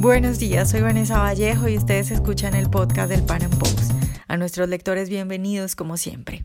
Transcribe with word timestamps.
Buenos 0.00 0.38
días, 0.38 0.70
soy 0.70 0.80
Vanessa 0.80 1.18
Vallejo 1.18 1.68
y 1.68 1.76
ustedes 1.76 2.10
escuchan 2.10 2.54
el 2.54 2.70
podcast 2.70 3.10
del 3.10 3.22
Pan 3.22 3.42
Am 3.42 3.50
Post. 3.50 3.92
A 4.28 4.38
nuestros 4.38 4.66
lectores 4.66 5.10
bienvenidos 5.10 5.76
como 5.76 5.98
siempre. 5.98 6.42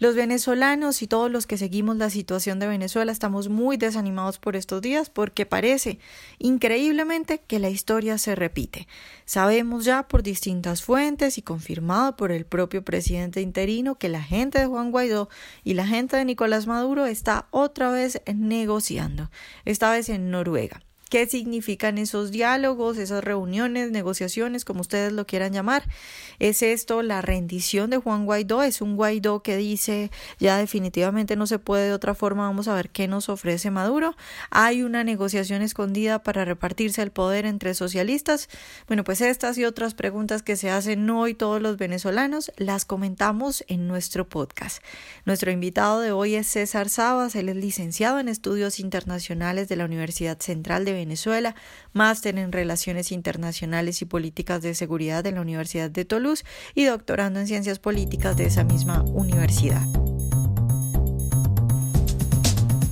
Los 0.00 0.16
venezolanos 0.16 1.00
y 1.02 1.06
todos 1.06 1.30
los 1.30 1.46
que 1.46 1.56
seguimos 1.56 1.98
la 1.98 2.10
situación 2.10 2.58
de 2.58 2.66
Venezuela 2.66 3.12
estamos 3.12 3.48
muy 3.48 3.76
desanimados 3.76 4.40
por 4.40 4.56
estos 4.56 4.82
días 4.82 5.08
porque 5.08 5.46
parece 5.46 6.00
increíblemente 6.40 7.40
que 7.46 7.60
la 7.60 7.70
historia 7.70 8.18
se 8.18 8.34
repite. 8.34 8.88
Sabemos 9.24 9.84
ya 9.84 10.08
por 10.08 10.24
distintas 10.24 10.82
fuentes 10.82 11.38
y 11.38 11.42
confirmado 11.42 12.16
por 12.16 12.32
el 12.32 12.44
propio 12.44 12.82
presidente 12.84 13.40
interino 13.40 13.98
que 13.98 14.08
la 14.08 14.20
gente 14.24 14.58
de 14.58 14.66
Juan 14.66 14.90
Guaidó 14.90 15.28
y 15.62 15.74
la 15.74 15.86
gente 15.86 16.16
de 16.16 16.24
Nicolás 16.24 16.66
Maduro 16.66 17.06
está 17.06 17.46
otra 17.52 17.88
vez 17.92 18.20
negociando, 18.34 19.30
esta 19.64 19.92
vez 19.92 20.08
en 20.08 20.32
Noruega 20.32 20.85
qué 21.08 21.26
significan 21.26 21.98
esos 21.98 22.30
diálogos, 22.30 22.98
esas 22.98 23.22
reuniones, 23.22 23.90
negociaciones, 23.90 24.64
como 24.64 24.80
ustedes 24.80 25.12
lo 25.12 25.26
quieran 25.26 25.52
llamar. 25.52 25.84
¿Es 26.38 26.62
esto 26.62 27.02
la 27.02 27.22
rendición 27.22 27.90
de 27.90 27.98
Juan 27.98 28.24
Guaidó? 28.24 28.62
¿Es 28.62 28.80
un 28.80 28.96
Guaidó 28.96 29.42
que 29.42 29.56
dice 29.56 30.10
ya 30.38 30.58
definitivamente 30.58 31.36
no 31.36 31.46
se 31.46 31.58
puede 31.58 31.86
de 31.86 31.92
otra 31.92 32.14
forma, 32.14 32.44
vamos 32.44 32.68
a 32.68 32.74
ver 32.74 32.90
qué 32.90 33.08
nos 33.08 33.28
ofrece 33.28 33.70
Maduro? 33.70 34.16
¿Hay 34.50 34.82
una 34.82 35.04
negociación 35.04 35.62
escondida 35.62 36.22
para 36.22 36.44
repartirse 36.44 37.02
el 37.02 37.10
poder 37.10 37.46
entre 37.46 37.74
socialistas? 37.74 38.48
Bueno, 38.88 39.04
pues 39.04 39.20
estas 39.20 39.58
y 39.58 39.64
otras 39.64 39.94
preguntas 39.94 40.42
que 40.42 40.56
se 40.56 40.70
hacen 40.70 41.08
hoy 41.08 41.34
todos 41.34 41.62
los 41.62 41.76
venezolanos 41.76 42.52
las 42.56 42.84
comentamos 42.84 43.64
en 43.68 43.86
nuestro 43.86 44.28
podcast. 44.28 44.82
Nuestro 45.24 45.50
invitado 45.50 46.00
de 46.00 46.12
hoy 46.12 46.34
es 46.34 46.48
César 46.48 46.88
Sabas, 46.88 47.36
él 47.36 47.48
es 47.48 47.56
licenciado 47.56 48.18
en 48.18 48.28
estudios 48.28 48.80
internacionales 48.80 49.68
de 49.68 49.76
la 49.76 49.84
Universidad 49.84 50.38
Central 50.40 50.84
de 50.84 50.95
Venezuela, 50.96 51.54
máster 51.92 52.38
en 52.38 52.52
Relaciones 52.52 53.12
Internacionales 53.12 54.02
y 54.02 54.04
Políticas 54.04 54.62
de 54.62 54.74
Seguridad 54.74 55.22
de 55.22 55.32
la 55.32 55.40
Universidad 55.40 55.90
de 55.90 56.04
Toulouse 56.04 56.44
y 56.74 56.84
doctorando 56.84 57.40
en 57.40 57.46
Ciencias 57.46 57.78
Políticas 57.78 58.36
de 58.36 58.46
esa 58.46 58.64
misma 58.64 59.02
universidad. 59.02 59.86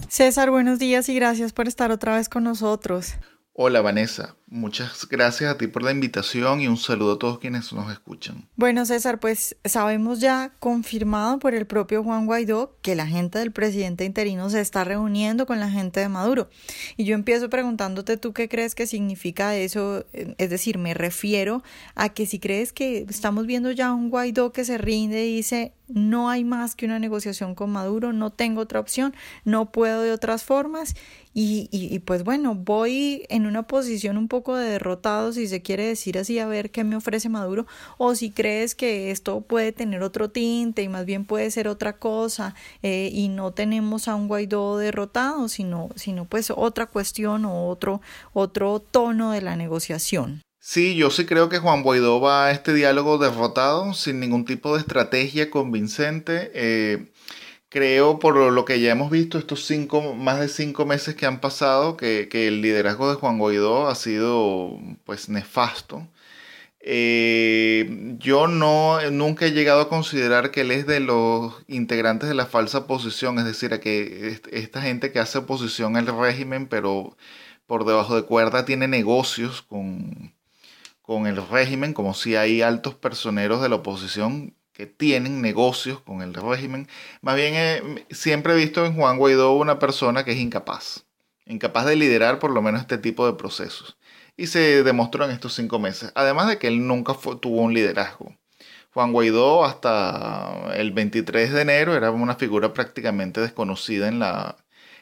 César, 0.08 0.50
buenos 0.50 0.78
días 0.78 1.08
y 1.08 1.14
gracias 1.16 1.52
por 1.52 1.66
estar 1.66 1.90
otra 1.90 2.16
vez 2.16 2.28
con 2.28 2.44
nosotros. 2.44 3.14
Hola 3.52 3.80
Vanessa, 3.80 4.36
muchas 4.54 5.08
gracias 5.08 5.50
a 5.50 5.58
ti 5.58 5.66
por 5.66 5.82
la 5.82 5.90
invitación 5.90 6.60
y 6.60 6.68
un 6.68 6.76
saludo 6.76 7.14
a 7.14 7.18
todos 7.18 7.40
quienes 7.40 7.72
nos 7.72 7.90
escuchan. 7.90 8.48
Bueno 8.54 8.86
César, 8.86 9.18
pues 9.18 9.56
sabemos 9.64 10.20
ya 10.20 10.52
confirmado 10.60 11.40
por 11.40 11.54
el 11.54 11.66
propio 11.66 12.04
Juan 12.04 12.26
Guaidó 12.26 12.76
que 12.80 12.94
la 12.94 13.06
gente 13.06 13.40
del 13.40 13.50
presidente 13.50 14.04
interino 14.04 14.48
se 14.50 14.60
está 14.60 14.84
reuniendo 14.84 15.46
con 15.46 15.58
la 15.58 15.70
gente 15.70 15.98
de 15.98 16.08
Maduro. 16.08 16.48
Y 16.96 17.04
yo 17.04 17.16
empiezo 17.16 17.50
preguntándote 17.50 18.16
tú 18.16 18.32
qué 18.32 18.48
crees 18.48 18.76
que 18.76 18.86
significa 18.86 19.56
eso, 19.56 20.06
es 20.12 20.50
decir, 20.50 20.78
me 20.78 20.94
refiero 20.94 21.64
a 21.96 22.10
que 22.10 22.24
si 22.24 22.38
crees 22.38 22.72
que 22.72 23.06
estamos 23.08 23.46
viendo 23.46 23.72
ya 23.72 23.92
un 23.92 24.08
Guaidó 24.08 24.52
que 24.52 24.64
se 24.64 24.78
rinde 24.78 25.26
y 25.26 25.34
dice 25.34 25.72
no 25.88 26.30
hay 26.30 26.44
más 26.44 26.74
que 26.74 26.86
una 26.86 26.98
negociación 26.98 27.54
con 27.54 27.70
Maduro, 27.70 28.12
no 28.12 28.30
tengo 28.30 28.62
otra 28.62 28.80
opción, 28.80 29.14
no 29.44 29.70
puedo 29.70 30.02
de 30.02 30.12
otras 30.12 30.44
formas 30.44 30.94
y, 31.36 31.68
y, 31.72 31.98
pues 31.98 32.22
bueno, 32.22 32.54
voy 32.54 33.26
en 33.28 33.46
una 33.46 33.64
posición 33.64 34.16
un 34.16 34.28
poco 34.28 34.43
de 34.52 34.68
derrotado, 34.68 35.32
si 35.32 35.48
se 35.48 35.62
quiere 35.62 35.86
decir 35.86 36.18
así, 36.18 36.38
a 36.38 36.46
ver 36.46 36.70
qué 36.70 36.84
me 36.84 36.96
ofrece 36.96 37.30
Maduro, 37.30 37.66
o 37.96 38.14
si 38.14 38.30
crees 38.30 38.74
que 38.74 39.10
esto 39.10 39.40
puede 39.40 39.72
tener 39.72 40.02
otro 40.02 40.28
tinte 40.28 40.82
y 40.82 40.88
más 40.88 41.06
bien 41.06 41.24
puede 41.24 41.50
ser 41.50 41.68
otra 41.68 41.94
cosa 41.94 42.54
eh, 42.82 43.08
y 43.10 43.28
no 43.28 43.52
tenemos 43.52 44.06
a 44.06 44.14
un 44.14 44.28
Guaidó 44.28 44.76
derrotado, 44.76 45.48
sino, 45.48 45.88
sino 45.96 46.26
pues 46.26 46.52
otra 46.54 46.86
cuestión 46.86 47.46
o 47.46 47.68
otro, 47.68 48.02
otro 48.34 48.80
tono 48.80 49.30
de 49.30 49.40
la 49.40 49.56
negociación. 49.56 50.42
Sí, 50.66 50.96
yo 50.96 51.10
sí 51.10 51.26
creo 51.26 51.50
que 51.50 51.58
Juan 51.58 51.82
Guaidó 51.82 52.20
va 52.22 52.46
a 52.46 52.50
este 52.50 52.72
diálogo 52.72 53.18
derrotado, 53.18 53.92
sin 53.92 54.18
ningún 54.18 54.46
tipo 54.46 54.74
de 54.74 54.80
estrategia 54.80 55.50
convincente. 55.50 56.50
Eh, 56.54 57.12
creo, 57.74 58.20
por 58.20 58.36
lo 58.36 58.64
que 58.64 58.78
ya 58.80 58.92
hemos 58.92 59.10
visto 59.10 59.36
estos 59.36 59.66
cinco, 59.66 60.14
más 60.14 60.38
de 60.38 60.48
cinco 60.48 60.86
meses 60.86 61.16
que 61.16 61.26
han 61.26 61.40
pasado, 61.40 61.96
que, 61.96 62.28
el 62.32 62.62
liderazgo 62.62 63.10
de 63.10 63.16
Juan 63.16 63.38
Guaidó 63.38 63.88
ha 63.88 63.96
sido 63.96 64.78
pues 65.04 65.28
nefasto. 65.28 66.06
Eh, 66.80 68.16
yo 68.20 68.46
no, 68.46 69.00
nunca 69.10 69.46
he 69.46 69.52
llegado 69.52 69.80
a 69.82 69.88
considerar 69.88 70.52
que 70.52 70.60
él 70.62 70.70
es 70.70 70.86
de 70.86 71.00
los 71.00 71.64
integrantes 71.66 72.28
de 72.28 72.36
la 72.36 72.46
falsa 72.46 72.78
oposición, 72.78 73.38
es 73.40 73.44
decir, 73.44 73.78
que 73.80 74.40
esta 74.52 74.80
gente 74.82 75.10
que 75.12 75.18
hace 75.18 75.38
oposición 75.38 75.96
al 75.96 76.06
régimen, 76.06 76.68
pero 76.68 77.16
por 77.66 77.86
debajo 77.86 78.14
de 78.16 78.22
cuerda 78.22 78.64
tiene 78.66 78.86
negocios 78.88 79.62
con, 79.62 80.32
con 81.02 81.26
el 81.26 81.44
régimen, 81.48 81.92
como 81.94 82.14
si 82.14 82.36
hay 82.36 82.62
altos 82.62 82.94
personeros 82.94 83.62
de 83.62 83.68
la 83.70 83.76
oposición 83.76 84.54
que 84.74 84.86
tienen 84.86 85.40
negocios 85.40 86.00
con 86.00 86.20
el 86.20 86.34
régimen. 86.34 86.88
Más 87.22 87.36
bien, 87.36 87.54
eh, 87.56 88.06
siempre 88.10 88.52
he 88.52 88.56
visto 88.56 88.84
en 88.84 88.94
Juan 88.94 89.16
Guaidó 89.16 89.52
una 89.52 89.78
persona 89.78 90.24
que 90.24 90.32
es 90.32 90.38
incapaz, 90.38 91.06
incapaz 91.46 91.86
de 91.86 91.96
liderar 91.96 92.38
por 92.40 92.50
lo 92.50 92.60
menos 92.60 92.82
este 92.82 92.98
tipo 92.98 93.26
de 93.26 93.34
procesos. 93.34 93.96
Y 94.36 94.48
se 94.48 94.82
demostró 94.82 95.24
en 95.24 95.30
estos 95.30 95.54
cinco 95.54 95.78
meses. 95.78 96.12
Además 96.16 96.48
de 96.48 96.58
que 96.58 96.66
él 96.66 96.86
nunca 96.86 97.14
tuvo 97.40 97.62
un 97.62 97.72
liderazgo. 97.72 98.36
Juan 98.92 99.12
Guaidó 99.12 99.64
hasta 99.64 100.72
el 100.76 100.92
23 100.92 101.52
de 101.52 101.62
enero 101.62 101.94
era 101.96 102.10
una 102.10 102.34
figura 102.36 102.72
prácticamente 102.72 103.40
desconocida 103.40 104.08
en 104.08 104.18
la, 104.18 104.56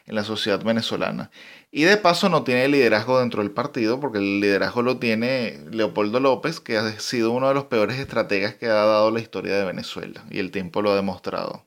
en 0.05 0.15
la 0.15 0.23
sociedad 0.23 0.63
venezolana. 0.63 1.31
Y 1.71 1.83
de 1.83 1.97
paso 1.97 2.29
no 2.29 2.43
tiene 2.43 2.67
liderazgo 2.67 3.19
dentro 3.19 3.41
del 3.41 3.51
partido, 3.51 3.99
porque 3.99 4.19
el 4.19 4.39
liderazgo 4.41 4.81
lo 4.81 4.97
tiene 4.97 5.59
Leopoldo 5.71 6.19
López, 6.19 6.59
que 6.59 6.77
ha 6.77 6.99
sido 6.99 7.31
uno 7.31 7.47
de 7.47 7.53
los 7.53 7.65
peores 7.65 7.99
estrategas 7.99 8.55
que 8.55 8.67
ha 8.67 8.73
dado 8.73 9.11
la 9.11 9.21
historia 9.21 9.55
de 9.55 9.65
Venezuela, 9.65 10.23
y 10.29 10.39
el 10.39 10.51
tiempo 10.51 10.81
lo 10.81 10.91
ha 10.91 10.95
demostrado. 10.95 11.65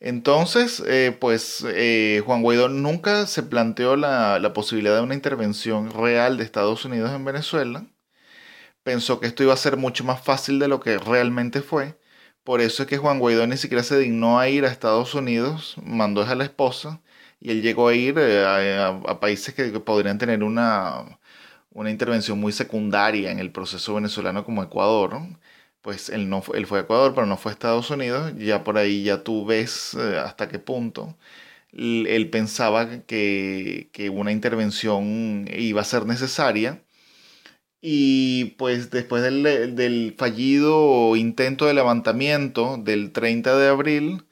Entonces, 0.00 0.82
eh, 0.86 1.16
pues 1.18 1.64
eh, 1.66 2.22
Juan 2.24 2.42
Guaidó 2.42 2.68
nunca 2.68 3.26
se 3.26 3.42
planteó 3.42 3.96
la, 3.96 4.38
la 4.38 4.52
posibilidad 4.52 4.94
de 4.96 5.02
una 5.02 5.14
intervención 5.14 5.90
real 5.90 6.36
de 6.36 6.44
Estados 6.44 6.84
Unidos 6.84 7.10
en 7.12 7.24
Venezuela. 7.24 7.86
Pensó 8.84 9.20
que 9.20 9.26
esto 9.26 9.42
iba 9.42 9.54
a 9.54 9.56
ser 9.56 9.76
mucho 9.76 10.04
más 10.04 10.22
fácil 10.22 10.58
de 10.60 10.68
lo 10.68 10.80
que 10.80 10.98
realmente 10.98 11.62
fue. 11.62 11.98
Por 12.44 12.60
eso 12.60 12.84
es 12.84 12.88
que 12.88 12.98
Juan 12.98 13.18
Guaidó 13.18 13.46
ni 13.46 13.56
siquiera 13.56 13.82
se 13.82 13.98
dignó 13.98 14.38
a 14.38 14.48
ir 14.48 14.64
a 14.64 14.68
Estados 14.68 15.14
Unidos, 15.14 15.76
mandó 15.82 16.22
a 16.22 16.34
la 16.34 16.44
esposa 16.44 17.02
y 17.40 17.50
él 17.50 17.62
llegó 17.62 17.88
a 17.88 17.94
ir 17.94 18.16
eh, 18.18 18.44
a, 18.78 19.20
países 19.20 19.54
que, 19.54 19.70
podrían 19.80 20.18
tener 20.18 20.42
una, 20.44 21.18
una 21.72 21.90
intervención 21.90 22.38
muy 22.40 22.52
secundaria 22.52 23.30
en 23.30 23.38
el 23.38 23.52
proceso 23.52 23.94
venezolano 23.94 24.44
como 24.44 24.62
Ecuador. 24.62 25.20
Pues 25.82 26.08
él, 26.10 26.28
no, 26.28 26.42
él 26.54 26.66
fue 26.66 26.80
a 26.80 26.82
Ecuador, 26.82 27.14
pero 27.14 27.26
no 27.26 27.36
fue 27.36 27.52
a 27.52 27.54
Estados 27.54 27.90
Unidos. 27.90 28.32
Ya 28.36 28.64
por 28.64 28.78
ahí 28.78 29.04
ya 29.04 29.22
tú 29.24 29.46
ves 29.46 29.94
eh, 29.94 30.18
hasta 30.18 30.48
qué 30.48 30.58
punto 30.58 31.16
él 31.72 32.30
pensaba 32.30 33.02
que, 33.06 33.90
que, 33.92 34.10
una 34.10 34.32
intervención 34.32 35.48
iba 35.52 35.80
a 35.82 35.84
ser 35.84 36.06
necesaria. 36.06 36.82
Y 37.80 38.56
pues 38.58 38.90
después 38.90 39.22
del, 39.22 39.42
del 39.76 40.14
fallido 40.18 41.14
intento 41.16 41.66
de 41.66 41.74
levantamiento 41.74 42.76
del 42.78 43.12
30 43.12 43.56
de 43.56 43.68
abril, 43.68 44.24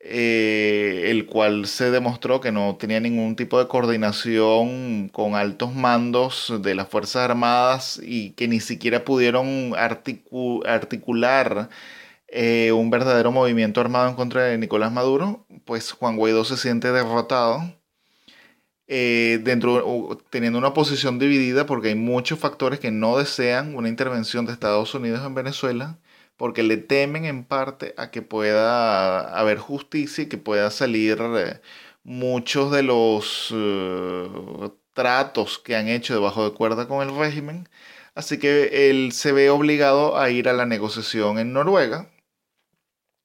eh, 0.00 1.06
el 1.10 1.26
cual 1.26 1.66
se 1.66 1.90
demostró 1.90 2.40
que 2.40 2.52
no 2.52 2.76
tenía 2.76 3.00
ningún 3.00 3.34
tipo 3.36 3.58
de 3.58 3.66
coordinación 3.68 5.08
con 5.08 5.34
altos 5.34 5.74
mandos 5.74 6.54
de 6.62 6.74
las 6.76 6.88
Fuerzas 6.88 7.28
Armadas 7.30 8.00
y 8.02 8.30
que 8.32 8.46
ni 8.48 8.60
siquiera 8.60 9.04
pudieron 9.04 9.74
articular 9.76 11.68
eh, 12.28 12.72
un 12.72 12.90
verdadero 12.90 13.32
movimiento 13.32 13.80
armado 13.80 14.08
en 14.08 14.14
contra 14.14 14.44
de 14.44 14.58
Nicolás 14.58 14.92
Maduro, 14.92 15.46
pues 15.64 15.92
Juan 15.92 16.16
Guaidó 16.16 16.44
se 16.44 16.56
siente 16.56 16.92
derrotado. 16.92 17.62
Eh, 18.90 19.40
dentro, 19.44 20.18
teniendo 20.30 20.58
una 20.58 20.72
posición 20.72 21.18
dividida 21.18 21.66
porque 21.66 21.88
hay 21.88 21.94
muchos 21.94 22.38
factores 22.38 22.80
que 22.80 22.90
no 22.90 23.18
desean 23.18 23.74
una 23.74 23.88
intervención 23.90 24.46
de 24.46 24.52
Estados 24.52 24.94
Unidos 24.94 25.26
en 25.26 25.34
Venezuela 25.34 25.98
porque 26.38 26.62
le 26.62 26.78
temen 26.78 27.26
en 27.26 27.44
parte 27.44 27.94
a 27.98 28.10
que 28.10 28.22
pueda 28.22 29.38
haber 29.38 29.58
justicia 29.58 30.24
y 30.24 30.28
que 30.28 30.38
pueda 30.38 30.70
salir 30.70 31.18
eh, 31.20 31.60
muchos 32.04 32.72
de 32.72 32.82
los 32.84 33.50
eh, 33.54 34.70
tratos 34.94 35.58
que 35.58 35.76
han 35.76 35.88
hecho 35.88 36.14
debajo 36.14 36.44
de 36.48 36.56
cuerda 36.56 36.88
con 36.88 37.06
el 37.08 37.16
régimen. 37.16 37.68
Así 38.14 38.38
que 38.38 38.90
él 38.90 39.12
se 39.12 39.32
ve 39.32 39.50
obligado 39.50 40.18
a 40.18 40.30
ir 40.30 40.48
a 40.48 40.52
la 40.54 40.66
negociación 40.66 41.38
en 41.38 41.52
Noruega, 41.52 42.10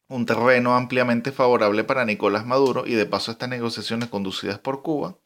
un 0.07 0.25
terreno 0.25 0.75
ampliamente 0.75 1.31
favorable 1.31 1.83
para 1.83 2.06
Nicolás 2.06 2.45
Maduro 2.45 2.86
y 2.88 2.94
de 2.95 3.06
paso 3.06 3.31
estas 3.31 3.50
negociaciones 3.50 4.09
conducidas 4.09 4.59
por 4.59 4.81
Cuba 4.83 5.18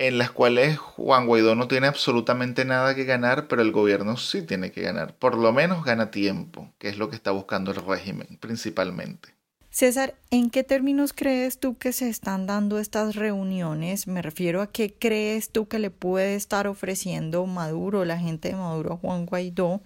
en 0.00 0.16
las 0.16 0.30
cuales 0.30 0.78
Juan 0.78 1.26
Guaidó 1.26 1.54
no 1.54 1.68
tiene 1.68 1.86
absolutamente 1.86 2.64
nada 2.64 2.94
que 2.94 3.04
ganar, 3.04 3.48
pero 3.48 3.60
el 3.60 3.70
gobierno 3.70 4.16
sí 4.16 4.40
tiene 4.40 4.72
que 4.72 4.80
ganar. 4.80 5.14
Por 5.14 5.36
lo 5.36 5.52
menos 5.52 5.84
gana 5.84 6.10
tiempo, 6.10 6.72
que 6.78 6.88
es 6.88 6.96
lo 6.96 7.10
que 7.10 7.16
está 7.16 7.32
buscando 7.32 7.70
el 7.70 7.84
régimen 7.84 8.38
principalmente. 8.40 9.34
César, 9.68 10.14
¿en 10.30 10.48
qué 10.48 10.64
términos 10.64 11.12
crees 11.12 11.58
tú 11.58 11.76
que 11.76 11.92
se 11.92 12.08
están 12.08 12.46
dando 12.46 12.78
estas 12.78 13.14
reuniones? 13.14 14.06
Me 14.06 14.22
refiero 14.22 14.62
a 14.62 14.68
qué 14.68 14.90
crees 14.98 15.50
tú 15.50 15.68
que 15.68 15.78
le 15.78 15.90
puede 15.90 16.34
estar 16.34 16.66
ofreciendo 16.66 17.44
Maduro, 17.44 18.06
la 18.06 18.18
gente 18.18 18.48
de 18.48 18.56
Maduro 18.56 18.94
a 18.94 18.96
Juan 18.96 19.26
Guaidó, 19.26 19.82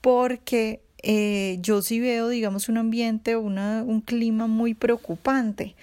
porque 0.00 0.80
eh, 1.04 1.58
yo 1.60 1.82
sí 1.82 2.00
veo, 2.00 2.28
digamos, 2.28 2.68
un 2.68 2.78
ambiente, 2.78 3.36
una, 3.36 3.84
un 3.86 4.00
clima 4.00 4.48
muy 4.48 4.74
preocupante. 4.74 5.76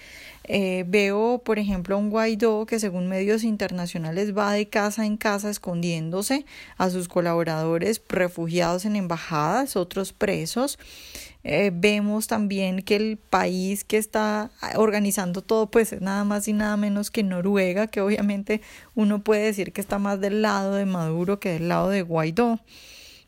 Eh, 0.45 0.83
veo, 0.87 1.41
por 1.43 1.57
ejemplo, 1.57 1.95
a 1.95 1.97
un 1.97 2.09
Guaidó 2.09 2.65
que 2.65 2.79
según 2.79 3.07
medios 3.07 3.43
internacionales 3.43 4.37
va 4.37 4.51
de 4.51 4.67
casa 4.67 5.05
en 5.05 5.17
casa 5.17 5.49
escondiéndose 5.49 6.45
a 6.77 6.89
sus 6.89 7.07
colaboradores 7.07 8.01
refugiados 8.09 8.85
en 8.85 8.95
embajadas, 8.95 9.75
otros 9.75 10.11
presos. 10.13 10.77
Eh, 11.45 11.71
vemos 11.73 12.27
también 12.27 12.81
que 12.81 12.95
el 12.95 13.17
país 13.17 13.83
que 13.83 13.97
está 13.97 14.51
organizando 14.75 15.41
todo, 15.41 15.69
pues 15.69 15.93
es 15.93 16.01
nada 16.01 16.23
más 16.23 16.47
y 16.47 16.53
nada 16.53 16.77
menos 16.77 17.11
que 17.11 17.23
Noruega, 17.23 17.87
que 17.87 18.01
obviamente 18.01 18.61
uno 18.95 19.23
puede 19.23 19.45
decir 19.45 19.73
que 19.73 19.81
está 19.81 19.99
más 19.99 20.19
del 20.21 20.41
lado 20.41 20.75
de 20.75 20.85
Maduro 20.85 21.39
que 21.39 21.53
del 21.53 21.69
lado 21.69 21.89
de 21.89 22.01
Guaidó. 22.01 22.59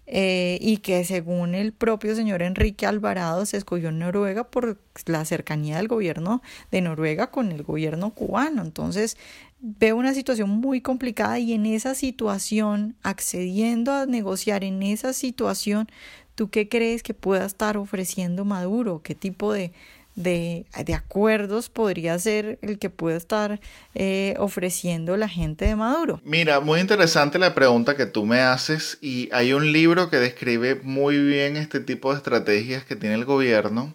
Eh, 0.08 0.60
y 0.62 0.78
que 0.78 1.04
según 1.04 1.56
el 1.56 1.74
propio 1.74 2.16
señor 2.16 2.44
Enrique 2.44 2.86
Alvarado 2.86 3.44
se 3.48 3.58
escogió 3.58 3.92
Noruega 3.92 4.44
por 4.44 4.80
la 5.08 5.26
cercanía 5.26 5.78
del 5.78 5.88
gobierno 5.88 6.44
de 6.70 6.82
Noruega 6.82 7.32
con 7.32 7.52
el 7.52 7.64
gobierno 7.64 8.12
cubano. 8.12 8.62
Entonces 8.62 9.18
veo 9.60 9.96
una 9.96 10.14
situación 10.14 10.50
muy 10.50 10.82
complicada 10.82 11.40
y 11.40 11.54
en 11.54 11.66
esa 11.66 11.96
situación, 11.96 12.96
accediendo 13.02 13.94
a 13.94 14.06
negociar 14.06 14.64
en 14.64 14.84
esa 14.84 15.12
situación, 15.12 15.88
¿tú 16.36 16.50
qué 16.50 16.70
crees 16.70 17.02
que 17.02 17.16
pueda 17.16 17.46
estar 17.46 17.76
ofreciendo 17.78 18.46
Maduro? 18.46 19.02
¿Qué 19.02 19.16
tipo 19.16 19.54
de, 19.54 19.74
de, 20.16 20.66
de 20.86 20.94
acuerdos 20.94 21.70
podría 21.70 22.18
ser 22.20 22.58
el 22.62 22.80
que 22.80 22.90
puede 22.90 23.18
estar 23.18 23.60
eh, 23.94 24.36
ofreciendo 24.40 25.18
la 25.18 25.30
gente 25.30 25.66
de 25.66 25.76
Maduro? 25.76 26.22
Mira, 26.24 26.60
muy 26.60 26.80
interesante 26.80 27.38
la 27.40 27.54
pregunta 27.54 27.96
que 27.96 28.06
tú 28.06 28.26
me 28.26 28.40
haces 28.40 28.98
y 29.02 29.30
hay 29.32 29.54
un 29.54 29.72
libro 29.72 30.10
que 30.10 30.18
describe 30.18 30.76
muy 30.84 31.20
bien 31.20 31.58
este 31.58 31.80
tipo 31.80 32.12
de 32.12 32.18
estrategias 32.18 32.86
que 32.86 32.96
tiene 32.96 33.16
el 33.16 33.26
gobierno 33.26 33.94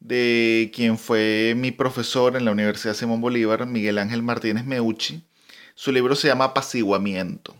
de 0.00 0.72
quien 0.74 0.98
fue 0.98 1.54
mi 1.56 1.70
profesor 1.70 2.36
en 2.36 2.46
la 2.46 2.52
Universidad 2.52 2.94
Simón 2.94 3.20
Bolívar, 3.20 3.66
Miguel 3.66 3.98
Ángel 3.98 4.22
Martínez 4.22 4.64
Meucci. 4.64 5.22
Su 5.74 5.92
libro 5.92 6.16
se 6.16 6.28
llama 6.28 6.46
Apaciguamiento 6.46 7.54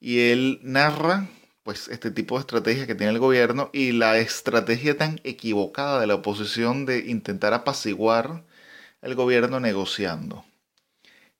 y 0.00 0.30
él 0.30 0.60
narra 0.62 1.28
pues 1.70 1.86
este 1.86 2.10
tipo 2.10 2.34
de 2.34 2.40
estrategia 2.40 2.84
que 2.84 2.96
tiene 2.96 3.12
el 3.12 3.20
gobierno 3.20 3.70
y 3.72 3.92
la 3.92 4.18
estrategia 4.18 4.98
tan 4.98 5.20
equivocada 5.22 6.00
de 6.00 6.08
la 6.08 6.16
oposición 6.16 6.84
de 6.84 6.98
intentar 7.06 7.54
apaciguar 7.54 8.42
el 9.02 9.14
gobierno 9.14 9.60
negociando. 9.60 10.44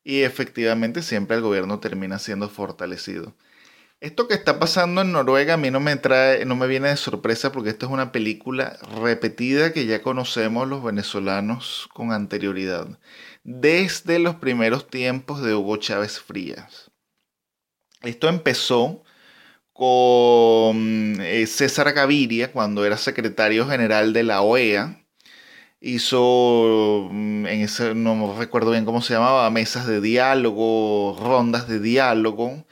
Y 0.04 0.20
efectivamente 0.20 1.02
siempre 1.02 1.36
el 1.36 1.42
gobierno 1.42 1.80
termina 1.80 2.20
siendo 2.20 2.48
fortalecido. 2.48 3.34
Esto 3.98 4.28
que 4.28 4.34
está 4.34 4.60
pasando 4.60 5.00
en 5.00 5.10
Noruega 5.10 5.54
a 5.54 5.56
mí 5.56 5.72
no 5.72 5.80
me 5.80 5.96
trae, 5.96 6.44
no 6.44 6.54
me 6.54 6.68
viene 6.68 6.90
de 6.90 6.96
sorpresa 6.96 7.50
porque 7.50 7.70
esta 7.70 7.86
es 7.86 7.92
una 7.92 8.12
película 8.12 8.78
repetida 9.02 9.72
que 9.72 9.86
ya 9.86 10.00
conocemos 10.00 10.68
los 10.68 10.84
venezolanos 10.84 11.88
con 11.92 12.12
anterioridad, 12.12 13.00
desde 13.42 14.20
los 14.20 14.36
primeros 14.36 14.88
tiempos 14.88 15.42
de 15.42 15.56
Hugo 15.56 15.78
Chávez 15.78 16.20
Frías. 16.20 16.92
Esto 18.02 18.28
empezó 18.28 19.02
con 19.80 21.16
eh, 21.22 21.46
César 21.46 21.90
Gaviria 21.94 22.52
cuando 22.52 22.84
era 22.84 22.98
secretario 22.98 23.66
general 23.66 24.12
de 24.12 24.24
la 24.24 24.42
OEA. 24.42 25.06
Hizo, 25.80 27.08
mm, 27.10 27.46
en 27.46 27.60
ese, 27.62 27.94
no 27.94 28.36
recuerdo 28.38 28.72
bien 28.72 28.84
cómo 28.84 29.00
se 29.00 29.14
llamaba, 29.14 29.48
mesas 29.50 29.86
de 29.86 30.02
diálogo, 30.02 31.16
rondas 31.18 31.66
de 31.66 31.80
diálogo 31.80 32.66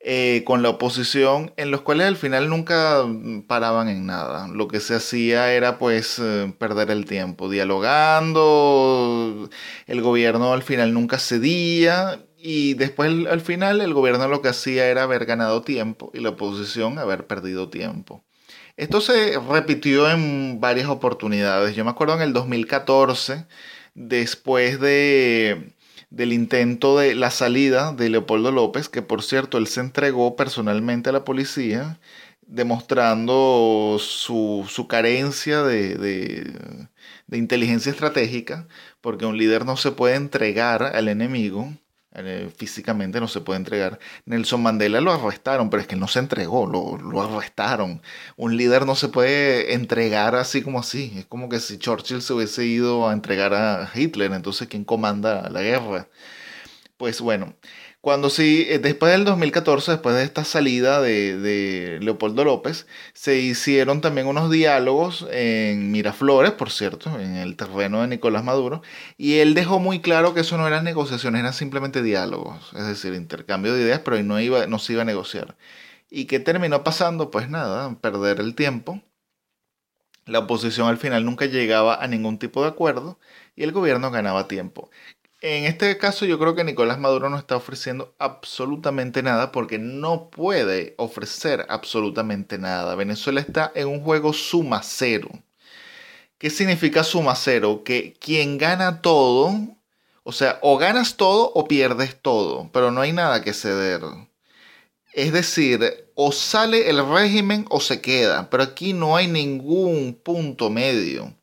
eh, 0.00 0.44
con 0.46 0.62
la 0.62 0.70
oposición, 0.70 1.52
en 1.58 1.70
los 1.70 1.82
cuales 1.82 2.06
al 2.06 2.16
final 2.16 2.48
nunca 2.48 3.04
mm, 3.06 3.42
paraban 3.42 3.88
en 3.88 4.06
nada. 4.06 4.48
Lo 4.48 4.66
que 4.68 4.80
se 4.80 4.94
hacía 4.94 5.52
era 5.52 5.78
pues 5.78 6.18
eh, 6.18 6.54
perder 6.58 6.90
el 6.90 7.04
tiempo, 7.04 7.50
dialogando, 7.50 9.50
el 9.86 10.00
gobierno 10.00 10.54
al 10.54 10.62
final 10.62 10.94
nunca 10.94 11.18
cedía 11.18 12.18
y 12.46 12.74
después 12.74 13.10
al 13.28 13.40
final 13.40 13.80
el 13.80 13.92
gobierno 13.92 14.28
lo 14.28 14.40
que 14.40 14.50
hacía 14.50 14.86
era 14.86 15.02
haber 15.02 15.26
ganado 15.26 15.62
tiempo 15.62 16.12
y 16.14 16.20
la 16.20 16.28
oposición 16.30 16.96
haber 17.00 17.26
perdido 17.26 17.70
tiempo. 17.70 18.24
Esto 18.76 19.00
se 19.00 19.36
repitió 19.40 20.08
en 20.08 20.60
varias 20.60 20.88
oportunidades. 20.88 21.74
Yo 21.74 21.84
me 21.84 21.90
acuerdo 21.90 22.14
en 22.14 22.20
el 22.22 22.32
2014, 22.32 23.46
después 23.94 24.78
de, 24.78 25.72
del 26.10 26.32
intento 26.32 26.96
de 26.98 27.16
la 27.16 27.32
salida 27.32 27.92
de 27.92 28.10
Leopoldo 28.10 28.52
López, 28.52 28.88
que 28.88 29.02
por 29.02 29.24
cierto 29.24 29.58
él 29.58 29.66
se 29.66 29.80
entregó 29.80 30.36
personalmente 30.36 31.10
a 31.10 31.12
la 31.12 31.24
policía, 31.24 31.98
demostrando 32.42 33.96
su, 34.00 34.66
su 34.68 34.86
carencia 34.86 35.64
de, 35.64 35.96
de, 35.96 36.88
de 37.26 37.38
inteligencia 37.38 37.90
estratégica, 37.90 38.68
porque 39.00 39.26
un 39.26 39.36
líder 39.36 39.64
no 39.66 39.76
se 39.76 39.90
puede 39.90 40.14
entregar 40.14 40.84
al 40.84 41.08
enemigo 41.08 41.72
eh, 42.18 42.50
físicamente 42.56 43.20
no 43.20 43.28
se 43.28 43.40
puede 43.40 43.58
entregar. 43.58 43.98
Nelson 44.24 44.62
Mandela 44.62 45.00
lo 45.00 45.12
arrestaron, 45.12 45.70
pero 45.70 45.82
es 45.82 45.86
que 45.86 45.96
no 45.96 46.08
se 46.08 46.18
entregó, 46.18 46.66
lo, 46.66 46.96
lo, 46.98 47.22
arrestaron. 47.22 48.02
Un 48.36 48.56
líder 48.56 48.86
no 48.86 48.94
se 48.94 49.08
puede 49.08 49.74
entregar 49.74 50.34
así 50.34 50.62
como 50.62 50.80
así. 50.80 51.12
Es 51.16 51.26
como 51.26 51.48
que 51.48 51.60
si 51.60 51.78
Churchill 51.78 52.22
se 52.22 52.32
hubiese 52.32 52.64
ido 52.64 53.08
a 53.08 53.12
entregar 53.12 53.54
a 53.54 53.90
Hitler, 53.94 54.32
entonces 54.32 54.68
¿quién 54.68 54.84
comanda 54.84 55.48
la 55.50 55.62
guerra? 55.62 56.08
Pues 56.96 57.20
bueno, 57.20 57.54
cuando 58.06 58.30
sí, 58.30 58.64
eh, 58.68 58.78
después 58.78 59.10
del 59.10 59.24
2014, 59.24 59.90
después 59.90 60.14
de 60.14 60.22
esta 60.22 60.44
salida 60.44 61.00
de, 61.00 61.98
Leopoldo 62.00 62.44
López, 62.44 62.86
se 63.14 63.40
hicieron 63.40 64.00
también 64.00 64.28
unos 64.28 64.48
diálogos 64.48 65.26
en 65.32 65.90
Miraflores, 65.90 66.52
por 66.52 66.70
cierto, 66.70 67.18
en 67.18 67.34
el 67.34 67.56
terreno 67.56 68.02
de 68.02 68.06
Nicolás 68.06 68.44
Maduro, 68.44 68.80
y 69.18 69.38
él 69.38 69.54
dejó 69.54 69.80
muy 69.80 69.98
claro 69.98 70.34
que 70.34 70.42
eso 70.42 70.56
no 70.56 70.68
eran 70.68 70.84
negociaciones, 70.84 71.40
eran 71.40 71.52
simplemente 71.52 72.00
diálogos, 72.00 72.70
es 72.76 72.86
decir, 72.86 73.12
intercambio 73.12 73.74
de 73.74 73.82
ideas, 73.82 74.02
pero 74.04 74.22
no, 74.22 74.40
iba, 74.40 74.68
no 74.68 74.78
se 74.78 74.92
iba 74.92 75.02
a 75.02 75.04
negociar. 75.04 75.56
¿Y 76.08 76.26
qué 76.26 76.38
terminó 76.38 76.84
pasando? 76.84 77.32
Pues 77.32 77.50
nada, 77.50 77.98
perder 78.00 78.38
el 78.38 78.54
tiempo. 78.54 79.02
La 80.26 80.40
oposición 80.40 80.88
al 80.88 80.98
final 80.98 81.24
nunca 81.24 81.46
llegaba 81.46 82.02
a 82.02 82.06
ningún 82.08 82.38
tipo 82.38 82.62
de 82.62 82.68
acuerdo 82.68 83.18
y 83.56 83.62
el 83.62 83.72
gobierno 83.72 84.10
ganaba 84.10 84.48
tiempo. 84.48 84.90
En 85.42 85.64
este 85.64 85.98
caso 85.98 86.24
yo 86.24 86.38
creo 86.38 86.54
que 86.54 86.64
Nicolás 86.64 86.98
Maduro 86.98 87.28
no 87.28 87.36
está 87.36 87.56
ofreciendo 87.56 88.14
absolutamente 88.18 89.22
nada 89.22 89.52
porque 89.52 89.78
no 89.78 90.30
puede 90.30 90.94
ofrecer 90.96 91.66
absolutamente 91.68 92.56
nada. 92.58 92.94
Venezuela 92.94 93.40
está 93.40 93.70
en 93.74 93.88
un 93.88 94.00
juego 94.02 94.32
suma 94.32 94.82
cero. 94.82 95.28
¿Qué 96.38 96.48
significa 96.48 97.04
suma 97.04 97.34
cero? 97.36 97.82
Que 97.84 98.14
quien 98.14 98.56
gana 98.56 99.02
todo, 99.02 99.52
o 100.22 100.32
sea, 100.32 100.58
o 100.62 100.78
ganas 100.78 101.16
todo 101.16 101.52
o 101.54 101.68
pierdes 101.68 102.16
todo, 102.20 102.70
pero 102.72 102.90
no 102.90 103.02
hay 103.02 103.12
nada 103.12 103.42
que 103.42 103.52
ceder. 103.52 104.00
Es 105.12 105.32
decir, 105.32 106.10
o 106.14 106.32
sale 106.32 106.88
el 106.90 107.06
régimen 107.06 107.66
o 107.68 107.80
se 107.80 108.00
queda, 108.00 108.48
pero 108.50 108.62
aquí 108.62 108.94
no 108.94 109.16
hay 109.16 109.28
ningún 109.28 110.14
punto 110.14 110.70
medio 110.70 111.34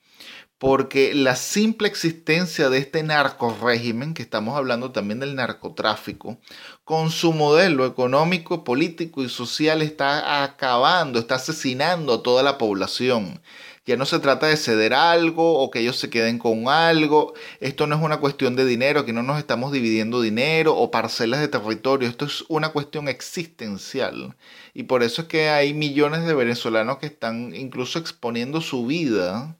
porque 0.63 1.13
la 1.13 1.36
simple 1.36 1.89
existencia 1.89 2.70
de 2.70 2.77
este 2.77 3.03
narco 3.03 3.53
régimen, 3.62 4.13
que 4.13 4.22
estamos 4.22 4.55
hablando 4.55 4.93
también 4.93 5.20
del 5.20 5.36
narcotráfico, 5.36 6.38
con 6.86 7.12
su 7.12 7.34
modelo 7.34 7.86
económico, 7.86 8.63
político 8.63 9.22
y 9.24 9.27
social 9.27 9.82
está 9.82 10.41
acabando, 10.41 11.20
está 11.20 11.36
asesinando 11.36 12.13
a 12.13 12.24
toda 12.24 12.43
la 12.43 12.58
población. 12.58 13.41
Ya 13.86 13.98
no 13.98 14.05
se 14.05 14.20
trata 14.20 14.48
de 14.48 14.55
ceder 14.55 14.93
algo 14.93 15.60
o 15.60 15.70
que 15.70 15.79
ellos 15.82 15.98
se 15.98 16.10
queden 16.10 16.39
con 16.39 16.70
algo. 16.70 17.34
Esto 17.60 17.86
no 17.86 17.98
es 17.98 18.01
una 18.01 18.22
cuestión 18.22 18.55
de 18.55 18.63
dinero, 18.63 19.03
que 19.03 19.12
no 19.12 19.22
nos 19.22 19.39
estamos 19.39 19.74
dividiendo 19.74 20.22
dinero 20.22 20.77
o 20.77 20.91
parcelas 20.91 21.41
de 21.41 21.50
territorio. 21.50 22.08
Esto 22.08 22.24
es 22.24 22.46
una 22.48 22.70
cuestión 22.70 23.10
existencial. 23.10 24.38
Y 24.74 24.84
por 24.84 25.03
eso 25.03 25.24
es 25.24 25.27
que 25.27 25.50
hay 25.50 25.74
millones 25.74 26.25
de 26.25 26.34
venezolanos 26.34 27.00
que 27.00 27.08
están 27.08 27.53
incluso 27.53 28.00
exponiendo 28.00 28.62
su 28.62 28.86
vida 28.86 29.58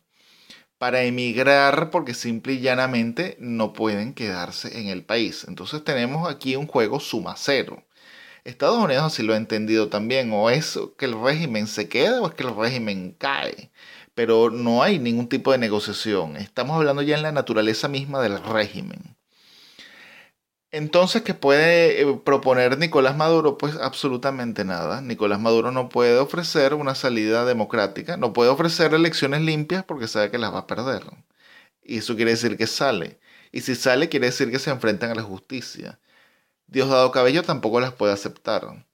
para 0.84 1.04
emigrar 1.04 1.92
porque 1.92 2.14
simple 2.14 2.56
y 2.56 2.60
llanamente 2.60 3.38
no 3.40 3.72
pueden 3.72 4.14
quedarse 4.14 4.82
en 4.82 4.90
el 4.90 5.06
país. 5.06 5.46
Entonces 5.48 5.82
tenemos 5.86 6.30
aquí 6.30 6.58
un 6.58 6.68
juego 6.68 7.00
suma 7.00 7.36
cero. 7.38 7.86
Estados 8.44 8.84
Unidos 8.84 9.06
así 9.06 9.24
lo 9.24 9.34
ha 9.34 9.38
entendido 9.38 9.88
también, 9.88 10.34
o 10.34 10.50
es 10.50 10.78
que 10.98 11.06
el 11.06 11.18
régimen 11.18 11.68
se 11.68 11.88
queda 11.88 12.22
o 12.22 12.28
es 12.28 12.34
que 12.34 12.44
el 12.44 12.54
régimen 12.54 13.16
cae, 13.18 13.72
pero 14.14 14.50
no 14.50 14.84
hay 14.84 15.00
ningún 15.00 15.30
tipo 15.30 15.54
de 15.54 15.58
negociación. 15.58 16.36
Estamos 16.36 16.76
hablando 16.76 17.02
ya 17.02 17.16
en 17.16 17.24
la 17.24 17.32
naturaleza 17.32 17.88
misma 17.88 18.22
del 18.22 18.44
régimen. 18.44 19.16
Entonces, 20.74 21.22
¿qué 21.22 21.36
puede 21.36 22.02
eh, 22.02 22.20
proponer 22.26 22.80
Nicolás 22.80 23.16
Maduro? 23.16 23.58
Pues 23.60 23.76
absolutamente 23.76 24.66
nada. 24.66 25.02
Nicolás 25.02 25.40
Maduro 25.40 25.72
no 25.72 25.88
puede 25.88 26.18
ofrecer 26.18 26.74
una 26.74 26.96
salida 26.96 27.46
democrática, 27.46 28.18
no 28.18 28.34
puede 28.34 28.50
ofrecer 28.50 28.94
elecciones 28.96 29.42
limpias 29.42 29.84
porque 29.84 30.08
sabe 30.08 30.32
que 30.32 30.40
las 30.40 30.52
va 30.54 30.60
a 30.60 30.68
perder. 30.68 31.04
Y 31.84 32.00
eso 32.00 32.16
quiere 32.16 32.32
decir 32.32 32.58
que 32.58 32.68
sale. 32.68 33.20
Y 33.52 33.62
si 33.62 33.76
sale, 33.76 34.10
quiere 34.10 34.28
decir 34.28 34.52
que 34.52 34.60
se 34.60 34.72
enfrentan 34.72 35.12
a 35.12 35.16
la 35.16 35.24
justicia. 35.24 36.00
Diosdado 36.68 37.12
Cabello 37.12 37.44
tampoco 37.44 37.80
las 37.80 37.94
puede 37.94 38.14
aceptar. 38.14 38.86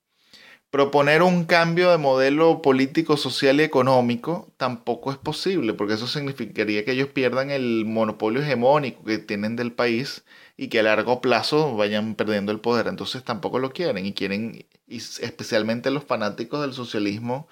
Proponer 0.72 1.24
un 1.24 1.46
cambio 1.46 1.90
de 1.90 1.98
modelo 1.98 2.62
político, 2.62 3.18
social 3.18 3.60
y 3.60 3.64
económico 3.64 4.52
tampoco 4.58 5.12
es 5.12 5.18
posible, 5.18 5.74
porque 5.74 5.96
eso 5.96 6.06
significaría 6.08 6.86
que 6.86 6.92
ellos 6.92 7.10
pierdan 7.10 7.50
el 7.50 7.86
monopolio 7.86 8.42
hegemónico 8.42 9.04
que 9.04 9.18
tienen 9.18 9.56
del 9.56 9.72
país 9.74 10.24
y 10.58 10.68
que 10.70 10.80
a 10.80 10.84
largo 10.84 11.22
plazo 11.22 11.76
vayan 11.76 12.14
perdiendo 12.14 12.52
el 12.52 12.60
poder. 12.60 12.88
Entonces 12.88 13.24
tampoco 13.24 13.58
lo 13.58 13.72
quieren 13.72 14.06
y 14.06 14.14
quieren, 14.14 14.66
y 14.88 14.98
especialmente 14.98 15.90
los 15.90 16.04
fanáticos 16.04 16.62
del 16.62 16.74
socialismo 16.74 17.48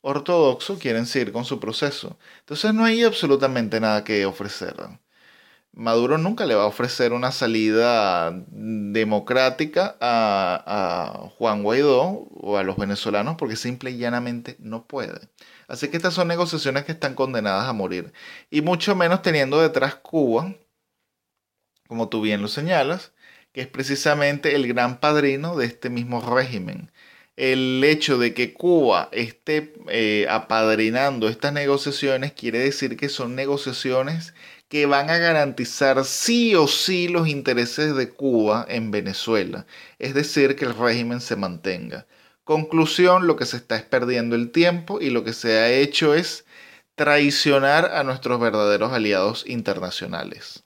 ortodoxo, 0.00 0.78
quieren 0.78 1.06
seguir 1.06 1.32
con 1.32 1.44
su 1.44 1.60
proceso. 1.60 2.18
Entonces 2.40 2.74
no 2.74 2.84
hay 2.84 3.02
absolutamente 3.04 3.80
nada 3.80 4.04
que 4.04 4.26
ofrecer. 4.26 4.76
Maduro 5.76 6.16
nunca 6.16 6.46
le 6.46 6.54
va 6.54 6.62
a 6.62 6.68
ofrecer 6.68 7.12
una 7.12 7.30
salida 7.32 8.32
democrática 8.48 9.94
a, 10.00 11.28
Juan 11.36 11.62
Guaidó 11.62 12.26
o 12.30 12.56
a 12.56 12.62
los 12.62 12.78
venezolanos 12.78 13.36
porque 13.36 13.56
simple 13.56 13.90
y 13.90 13.98
llanamente 13.98 14.56
no 14.58 14.86
puede. 14.86 15.28
Así 15.68 15.88
que 15.88 15.98
estas 15.98 16.14
son 16.14 16.28
negociaciones 16.28 16.86
que 16.86 16.92
están 16.92 17.14
condenadas 17.14 17.68
a 17.68 17.74
morir. 17.74 18.14
Y 18.50 18.62
mucho 18.62 18.96
menos 18.96 19.20
teniendo 19.20 19.60
detrás 19.60 19.96
Cuba, 19.96 20.54
como 21.86 22.08
tú 22.08 22.22
bien 22.22 22.40
lo 22.40 22.48
señalas, 22.48 23.12
que 23.52 23.60
es 23.60 23.66
precisamente 23.66 24.54
el 24.56 24.66
gran 24.68 24.98
padrino 24.98 25.56
de 25.56 25.66
este 25.66 25.90
mismo 25.90 26.22
régimen. 26.22 26.90
El 27.36 27.84
hecho 27.84 28.16
de 28.16 28.32
que 28.32 28.54
Cuba 28.54 29.10
esté 29.12 29.74
eh, 29.88 30.26
apadrinando 30.30 31.28
estas 31.28 31.52
negociaciones 31.52 32.32
quiere 32.32 32.60
decir 32.60 32.96
que 32.96 33.10
son 33.10 33.34
negociaciones 33.34 34.32
que 34.68 34.86
van 34.86 35.10
a 35.10 35.18
garantizar 35.18 36.04
sí 36.04 36.54
o 36.54 36.66
sí 36.66 37.08
los 37.08 37.28
intereses 37.28 37.94
de 37.94 38.08
Cuba 38.10 38.64
en 38.68 38.90
Venezuela, 38.90 39.66
es 39.98 40.14
decir, 40.14 40.56
que 40.56 40.64
el 40.64 40.74
régimen 40.74 41.20
se 41.20 41.36
mantenga. 41.36 42.06
Conclusión, 42.42 43.26
lo 43.26 43.36
que 43.36 43.44
se 43.44 43.58
está 43.58 43.76
es 43.76 43.82
perdiendo 43.82 44.34
el 44.34 44.50
tiempo 44.50 45.00
y 45.00 45.10
lo 45.10 45.22
que 45.22 45.32
se 45.32 45.58
ha 45.58 45.70
hecho 45.70 46.14
es 46.14 46.46
traicionar 46.94 47.92
a 47.92 48.02
nuestros 48.02 48.40
verdaderos 48.40 48.92
aliados 48.92 49.44
internacionales. 49.46 50.64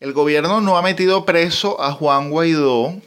El 0.00 0.12
gobierno 0.12 0.60
no 0.60 0.76
ha 0.76 0.82
metido 0.82 1.24
preso 1.24 1.80
a 1.80 1.92
Juan 1.92 2.30
Guaidó 2.30 3.00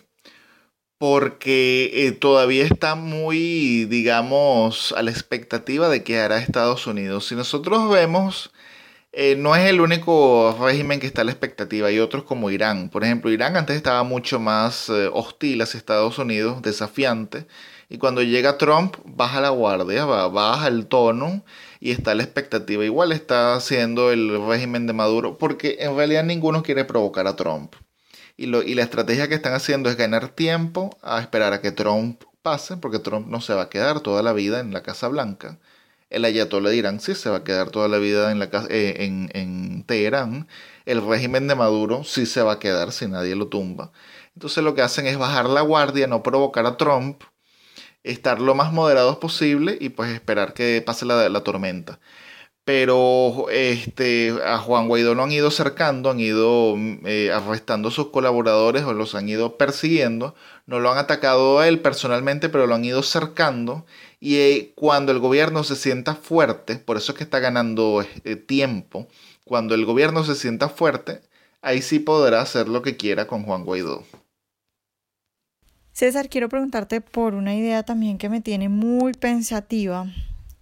porque 0.97 1.91
eh, 1.93 2.11
todavía 2.13 2.63
está 2.65 2.95
muy, 2.95 3.85
digamos, 3.85 4.93
a 4.97 5.01
la 5.03 5.11
expectativa 5.11 5.89
de 5.89 6.03
que 6.03 6.19
hará 6.19 6.37
Estados 6.39 6.87
Unidos. 6.87 7.27
Si 7.27 7.35
nosotros 7.35 7.89
vemos 7.89 8.51
eh, 9.17 9.37
no 9.37 9.55
es 9.55 9.69
el 9.69 9.79
único 9.79 10.57
régimen 10.59 10.99
que 10.99 11.07
está 11.07 11.21
a 11.21 11.23
la 11.23 11.31
expectativa. 11.31 11.87
Hay 11.87 11.99
otros 11.99 12.23
como 12.25 12.51
Irán. 12.51 12.89
Por 12.89 13.05
ejemplo, 13.05 13.31
Irán 13.31 13.55
antes 13.55 13.77
estaba 13.77 14.03
mucho 14.03 14.41
más 14.41 14.89
eh, 14.89 15.09
hostil 15.13 15.61
hacia 15.61 15.77
Estados 15.77 16.19
Unidos, 16.19 16.61
desafiante. 16.61 17.47
Y 17.87 17.97
cuando 17.97 18.23
llega 18.23 18.57
Trump, 18.57 18.97
baja 19.05 19.39
la 19.39 19.49
guardia, 19.51 20.03
baja 20.03 20.67
el 20.67 20.87
tono 20.87 21.45
y 21.79 21.91
está 21.91 22.11
a 22.11 22.15
la 22.15 22.23
expectativa. 22.23 22.83
Igual 22.83 23.13
está 23.13 23.55
haciendo 23.55 24.11
el 24.11 24.45
régimen 24.47 24.85
de 24.85 24.91
Maduro, 24.93 25.37
porque 25.37 25.77
en 25.79 25.95
realidad 25.95 26.25
ninguno 26.25 26.61
quiere 26.61 26.83
provocar 26.83 27.25
a 27.27 27.37
Trump. 27.37 27.73
Y, 28.37 28.47
lo, 28.47 28.63
y 28.63 28.75
la 28.75 28.83
estrategia 28.83 29.27
que 29.27 29.35
están 29.35 29.53
haciendo 29.53 29.89
es 29.89 29.95
ganar 29.95 30.29
tiempo 30.29 30.97
a 31.01 31.21
esperar 31.21 31.53
a 31.53 31.61
que 31.61 31.71
Trump 31.71 32.23
pase, 32.41 32.77
porque 32.77 32.99
Trump 32.99 33.27
no 33.27 33.41
se 33.41 33.53
va 33.53 33.63
a 33.63 33.69
quedar 33.69 34.01
toda 34.01 34.21
la 34.23 34.33
vida 34.33 34.59
en 34.59 34.73
la 34.73 34.83
Casa 34.83 35.07
Blanca 35.07 35.59
el 36.09 36.25
ayatollah 36.25 36.69
de 36.69 36.77
Irán 36.77 36.99
sí 36.99 37.15
se 37.15 37.29
va 37.29 37.37
a 37.37 37.43
quedar 37.43 37.71
toda 37.71 37.87
la 37.87 37.97
vida 37.97 38.31
en, 38.31 38.39
la, 38.39 38.45
eh, 38.69 38.95
en, 38.99 39.29
en 39.33 39.83
Teherán. 39.83 40.47
El 40.85 41.05
régimen 41.05 41.47
de 41.47 41.55
Maduro 41.55 42.03
sí 42.03 42.25
se 42.25 42.41
va 42.41 42.53
a 42.53 42.59
quedar 42.59 42.91
si 42.91 43.07
nadie 43.07 43.35
lo 43.35 43.47
tumba. 43.47 43.91
Entonces 44.33 44.63
lo 44.63 44.75
que 44.75 44.81
hacen 44.81 45.07
es 45.07 45.17
bajar 45.17 45.49
la 45.49 45.61
guardia, 45.61 46.07
no 46.07 46.23
provocar 46.23 46.65
a 46.65 46.77
Trump, 46.77 47.23
estar 48.03 48.39
lo 48.39 48.55
más 48.55 48.71
moderados 48.71 49.17
posible 49.17 49.77
y 49.79 49.89
pues 49.89 50.11
esperar 50.11 50.53
que 50.53 50.81
pase 50.85 51.05
la, 51.05 51.27
la 51.29 51.43
tormenta 51.43 51.99
pero 52.65 53.45
este, 53.51 54.33
a 54.43 54.57
Juan 54.57 54.87
Guaidó 54.87 55.13
lo 55.13 55.23
han 55.23 55.31
ido 55.31 55.51
cercando, 55.51 56.09
han 56.09 56.19
ido 56.19 56.75
eh, 57.05 57.31
arrestando 57.31 57.89
a 57.89 57.91
sus 57.91 58.07
colaboradores 58.07 58.83
o 58.83 58.93
los 58.93 59.13
han 59.13 59.29
ido 59.29 59.55
persiguiendo, 59.55 60.33
no 60.65 60.79
lo 60.79 60.91
han 60.91 60.97
atacado 60.97 61.59
a 61.59 61.67
él 61.67 61.79
personalmente, 61.79 62.49
pero 62.49 62.65
lo 62.65 62.73
han 62.73 62.83
ido 62.83 63.03
cercando. 63.03 63.85
Y 64.19 64.37
eh, 64.37 64.73
cuando 64.75 65.11
el 65.11 65.19
gobierno 65.19 65.63
se 65.63 65.75
sienta 65.75 66.15
fuerte, 66.15 66.77
por 66.77 66.97
eso 66.97 67.11
es 67.11 67.17
que 67.19 67.23
está 67.23 67.39
ganando 67.39 68.03
eh, 68.23 68.35
tiempo, 68.35 69.07
cuando 69.43 69.75
el 69.75 69.85
gobierno 69.85 70.23
se 70.23 70.33
sienta 70.33 70.67
fuerte, 70.67 71.21
ahí 71.61 71.83
sí 71.83 71.99
podrá 71.99 72.41
hacer 72.41 72.67
lo 72.67 72.81
que 72.81 72.97
quiera 72.97 73.27
con 73.27 73.43
Juan 73.43 73.63
Guaidó. 73.63 74.03
César, 75.93 76.29
quiero 76.29 76.49
preguntarte 76.49 76.99
por 76.99 77.35
una 77.35 77.55
idea 77.55 77.83
también 77.83 78.17
que 78.17 78.27
me 78.27 78.41
tiene 78.41 78.69
muy 78.69 79.13
pensativa 79.13 80.07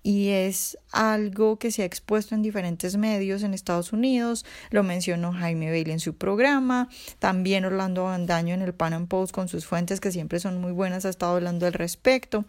y 0.04 0.30
es 0.30 0.78
algo 0.92 1.58
que 1.58 1.72
se 1.72 1.82
ha 1.82 1.86
expuesto 1.86 2.36
en 2.36 2.44
diferentes 2.44 2.98
medios 2.98 3.42
en 3.42 3.54
Estados 3.54 3.94
Unidos, 3.94 4.46
lo 4.70 4.84
mencionó 4.84 5.32
Jaime 5.32 5.72
Bailey 5.72 5.94
en 5.94 6.00
su 6.00 6.14
programa, 6.16 6.90
también 7.20 7.64
Orlando 7.66 8.04
Bandaño 8.04 8.54
en 8.54 8.62
el 8.62 8.74
Pan 8.74 8.94
Am 8.94 9.08
Post 9.08 9.34
con 9.34 9.48
sus 9.48 9.66
fuentes 9.66 10.02
que 10.02 10.12
siempre 10.12 10.40
son 10.40 10.60
muy 10.60 10.74
buenas 10.74 11.06
ha 11.06 11.10
estado 11.10 11.38
hablando 11.38 11.66
al 11.66 11.74
respecto 11.74 12.46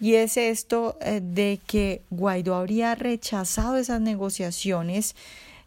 y 0.00 0.14
es 0.14 0.36
esto 0.36 0.98
eh, 1.00 1.20
de 1.22 1.60
que 1.66 2.02
Guaidó 2.10 2.56
habría 2.56 2.94
rechazado 2.94 3.76
esas 3.76 4.00
negociaciones 4.00 5.14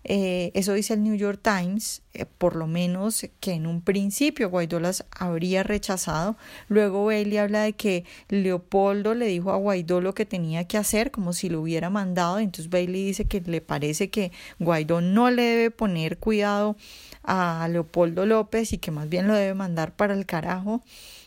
eh, 0.04 0.52
eso 0.56 0.74
dice 0.74 0.96
el 0.96 1.04
New 1.04 1.16
York 1.16 1.42
Times, 1.44 2.02
eh, 2.14 2.26
por 2.26 2.56
lo 2.56 2.68
menos 2.68 3.28
que 3.40 3.54
en 3.54 3.68
un 3.68 3.82
principio 3.82 4.50
Guaidó 4.50 4.80
las 4.80 5.06
habría 5.12 5.64
rechazado. 5.64 6.38
Luego 6.68 7.06
Bailey 7.06 7.38
habla 7.38 7.62
de 7.64 7.74
que 7.74 8.06
Leopoldo 8.30 9.14
le 9.14 9.28
dijo 9.28 9.52
a 9.52 9.58
Guaidó 9.58 10.02
lo 10.02 10.14
que 10.14 10.26
tenía 10.26 10.66
que 10.66 10.78
hacer, 10.78 11.12
como 11.12 11.34
si 11.34 11.50
lo 11.50 11.62
hubiera 11.62 11.90
mandado. 11.90 12.40
Entonces 12.40 12.70
Bailey 12.70 13.06
dice 13.06 13.26
que 13.26 13.42
le 13.42 13.62
parece 13.62 14.10
que 14.10 14.32
Guaidó 14.60 15.02
no 15.02 15.30
le 15.30 15.44
debe 15.44 15.72
poner 15.72 16.18
cuidado 16.18 16.76
a 17.24 17.68
Leopoldo 17.70 18.26
López 18.26 18.74
y 18.74 18.80
que 18.80 18.92
más 18.92 19.08
bien 19.08 19.28
lo 19.28 19.36
debe 19.36 19.54
mandar 19.54 19.96
para 19.96 20.14
el 20.14 20.26
carajo. 20.26 20.82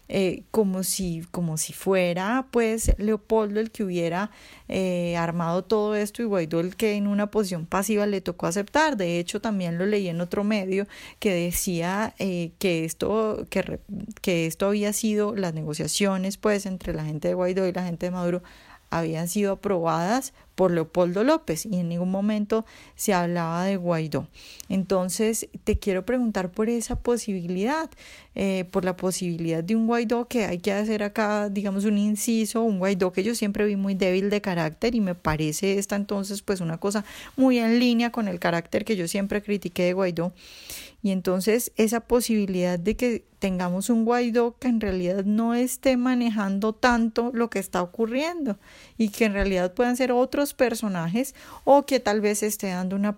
Eh, 0.09 0.43
como, 0.51 0.83
si, 0.83 1.25
como 1.31 1.57
si 1.57 1.73
fuera 1.73 2.47
pues 2.51 2.93
Leopoldo 2.99 3.59
el 3.59 3.71
que 3.71 3.85
hubiera 3.85 4.31
eh, 4.69 5.17
armado 5.17 5.65
todo 5.65 5.95
esto 5.95 6.21
y 6.21 6.27
Guaidó 6.27 6.61
el 6.61 6.77
que 6.77 6.97
en 6.97 7.07
una 7.07 7.31
posición 7.31 7.65
pasiva 7.65 8.05
le 8.07 8.21
tocó 8.21 8.47
aceptar. 8.47 8.99
De 8.99 9.19
hecho, 9.19 9.41
también 9.41 9.79
lo 9.79 9.87
leí 9.87 10.09
en 10.09 10.21
otro 10.21 10.45
medio 10.45 10.87
que 11.21 11.33
decía 11.33 12.15
eh, 12.19 12.53
que, 12.59 12.85
esto, 12.85 13.47
que, 13.49 13.81
que 14.21 14.47
esto 14.47 14.67
había 14.67 14.93
sido 14.93 15.35
las 15.35 15.55
negociaciones 15.55 16.37
pues 16.37 16.67
entre 16.67 16.93
la 16.93 17.05
gente 17.07 17.29
de 17.29 17.35
Guaidó 17.35 17.67
y 17.67 17.73
la 17.73 17.85
gente 17.85 18.07
de 18.07 18.11
Maduro 18.11 18.43
habían 18.91 19.27
sido 19.29 19.53
aprobadas 19.53 20.35
por 20.55 20.71
Leopoldo 20.71 21.25
López 21.25 21.67
y 21.67 21.77
en 21.81 21.89
ningún 21.89 22.11
momento 22.11 22.65
se 22.95 23.13
hablaba 23.13 23.65
de 23.65 23.77
Guaidó. 23.77 24.29
Entonces, 24.69 25.49
te 25.65 25.79
quiero 25.79 26.05
preguntar 26.05 26.51
por 26.51 26.69
esa 26.69 26.97
posibilidad, 26.97 27.91
eh, 28.35 28.65
por 28.71 28.85
la 28.85 28.97
posibilidad 28.97 29.63
de 29.63 29.77
un 29.77 29.87
Guaidó 29.87 30.27
que 30.27 30.45
hay 30.45 30.59
que 30.59 30.73
hacer 30.73 31.03
acá, 31.03 31.49
digamos, 31.49 31.85
un 31.85 31.99
inciso, 31.99 32.63
un 32.63 32.79
Guaidó 32.79 33.13
que 33.13 33.23
yo 33.23 33.35
siempre 33.35 33.67
vi 33.67 33.77
muy 33.77 33.95
débil 33.95 34.31
de 34.31 34.41
carácter 34.41 34.95
y 34.95 35.01
me 35.01 35.15
parece 35.15 35.79
esta 35.79 35.97
entonces 35.97 36.43
pues 36.43 36.61
una 36.61 36.79
cosa 36.79 37.05
muy 37.37 37.59
en 37.59 37.79
línea 37.79 38.11
con 38.11 38.29
el 38.29 38.39
carácter 38.39 38.85
que 38.85 38.97
yo 38.97 39.09
siempre 39.09 39.43
critiqué 39.43 39.85
de 39.85 39.93
Guaidó. 39.93 40.33
Y 41.03 41.11
entonces 41.11 41.71
esa 41.77 42.01
posibilidad 42.01 42.79
de 42.79 42.97
que 42.97 43.25
tengamos 43.39 43.91
un 43.91 44.07
Guaidó 44.07 44.57
que 44.59 44.69
en 44.69 44.81
realidad 44.81 45.25
no 45.25 45.55
esté 45.55 45.99
manejando 45.99 46.73
tanto 46.73 47.31
lo 47.35 47.51
que 47.51 47.59
está 47.59 47.83
ocurriendo 47.83 48.59
y 48.97 49.11
que 49.11 49.27
en 49.27 49.35
realidad 49.35 49.75
puedan 49.75 49.99
ser 49.99 50.13
otros 50.13 50.44
personajes 50.53 51.35
o 51.65 51.87
que 51.87 52.01
tal 52.01 52.21
vez 52.21 52.43
esté 52.43 52.69
dando 52.69 52.97
una, 52.97 53.17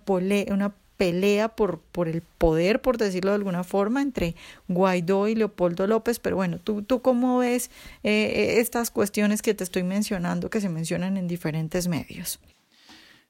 pelea 0.96 1.48
por, 1.48 1.80
el 2.06 2.22
poder, 2.38 2.80
por 2.80 2.96
decirlo 2.96 3.32
de 3.32 3.36
alguna 3.36 3.64
forma, 3.64 4.00
entre 4.00 4.34
Guaidó 4.68 5.28
y 5.28 5.34
Leopoldo 5.34 5.86
López. 5.86 6.20
Pero 6.20 6.36
bueno, 6.36 6.58
¿tú, 6.58 6.82
tú 6.82 7.02
cómo 7.02 7.38
ves 7.38 7.70
eh, 8.04 8.56
estas 8.58 8.90
cuestiones 8.90 9.42
que 9.42 9.54
te 9.54 9.64
estoy 9.64 9.82
mencionando 9.82 10.48
que 10.50 10.60
se 10.60 10.68
mencionan 10.68 11.16
en 11.16 11.26
diferentes 11.26 11.88
medios? 11.88 12.38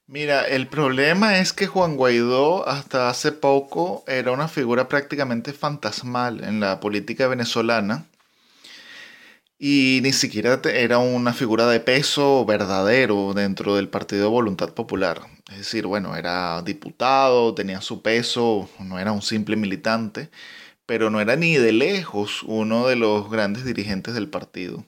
Mira, 0.08 0.46
el 0.46 0.68
problema 0.68 1.38
es 1.38 1.52
que 1.52 1.66
Juan 1.66 1.96
Guaidó 1.96 2.68
hasta 2.68 3.08
hace 3.08 3.32
poco 3.32 4.04
era 4.06 4.30
una 4.30 4.46
figura 4.46 4.86
prácticamente 4.88 5.52
fantasmal 5.52 6.44
en 6.44 6.60
la 6.60 6.78
política 6.78 7.26
venezolana 7.26 8.06
y 9.58 10.00
ni 10.02 10.12
siquiera 10.12 10.60
era 10.64 10.98
una 10.98 11.32
figura 11.32 11.66
de 11.66 11.80
peso 11.80 12.44
verdadero 12.44 13.32
dentro 13.34 13.76
del 13.76 13.88
Partido 13.88 14.30
Voluntad 14.30 14.74
Popular. 14.74 15.22
Es 15.50 15.58
decir, 15.58 15.86
bueno, 15.86 16.16
era 16.16 16.62
diputado, 16.62 17.54
tenía 17.54 17.80
su 17.80 18.02
peso, 18.02 18.68
no 18.78 18.98
era 18.98 19.12
un 19.12 19.22
simple 19.22 19.56
militante, 19.56 20.30
pero 20.86 21.10
no 21.10 21.20
era 21.20 21.36
ni 21.36 21.56
de 21.56 21.72
lejos 21.72 22.42
uno 22.44 22.86
de 22.86 22.96
los 22.96 23.30
grandes 23.30 23.64
dirigentes 23.64 24.14
del 24.14 24.28
partido. 24.28 24.84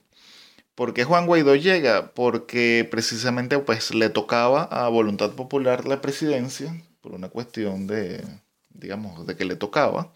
¿Por 0.75 0.93
qué 0.93 1.03
Juan 1.03 1.25
Guaidó 1.25 1.55
llega? 1.55 2.13
Porque 2.13 2.87
precisamente 2.89 3.59
pues 3.59 3.93
le 3.93 4.09
tocaba 4.09 4.63
a 4.63 4.87
Voluntad 4.87 5.31
Popular 5.31 5.87
la 5.87 6.01
presidencia 6.01 6.73
por 7.01 7.13
una 7.13 7.29
cuestión 7.29 7.87
de, 7.87 8.23
digamos, 8.69 9.25
de 9.27 9.35
que 9.35 9.45
le 9.45 9.55
tocaba. 9.55 10.13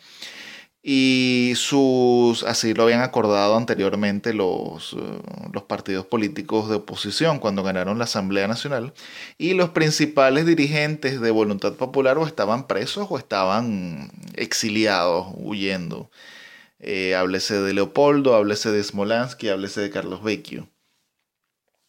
Y 0.85 1.53
sus, 1.55 2.43
así 2.43 2.73
lo 2.73 2.83
habían 2.83 3.01
acordado 3.01 3.55
anteriormente 3.55 4.33
los, 4.33 4.93
eh, 4.93 4.97
los 5.53 5.63
partidos 5.63 6.05
políticos 6.05 6.69
de 6.69 6.75
oposición 6.75 7.39
cuando 7.39 7.63
ganaron 7.63 7.97
la 7.97 8.03
Asamblea 8.03 8.49
Nacional. 8.49 8.93
Y 9.37 9.53
los 9.53 9.69
principales 9.69 10.45
dirigentes 10.45 11.21
de 11.21 11.31
Voluntad 11.31 11.75
Popular 11.75 12.17
o 12.17 12.27
estaban 12.27 12.67
presos 12.67 13.07
o 13.09 13.17
estaban 13.17 14.11
exiliados, 14.35 15.27
huyendo. 15.37 16.11
Eh, 16.79 17.15
háblese 17.15 17.61
de 17.61 17.73
Leopoldo, 17.73 18.35
háblese 18.35 18.71
de 18.71 18.83
Smolansky, 18.83 19.47
háblese 19.49 19.79
de 19.79 19.89
Carlos 19.89 20.21
Vecchio. 20.21 20.67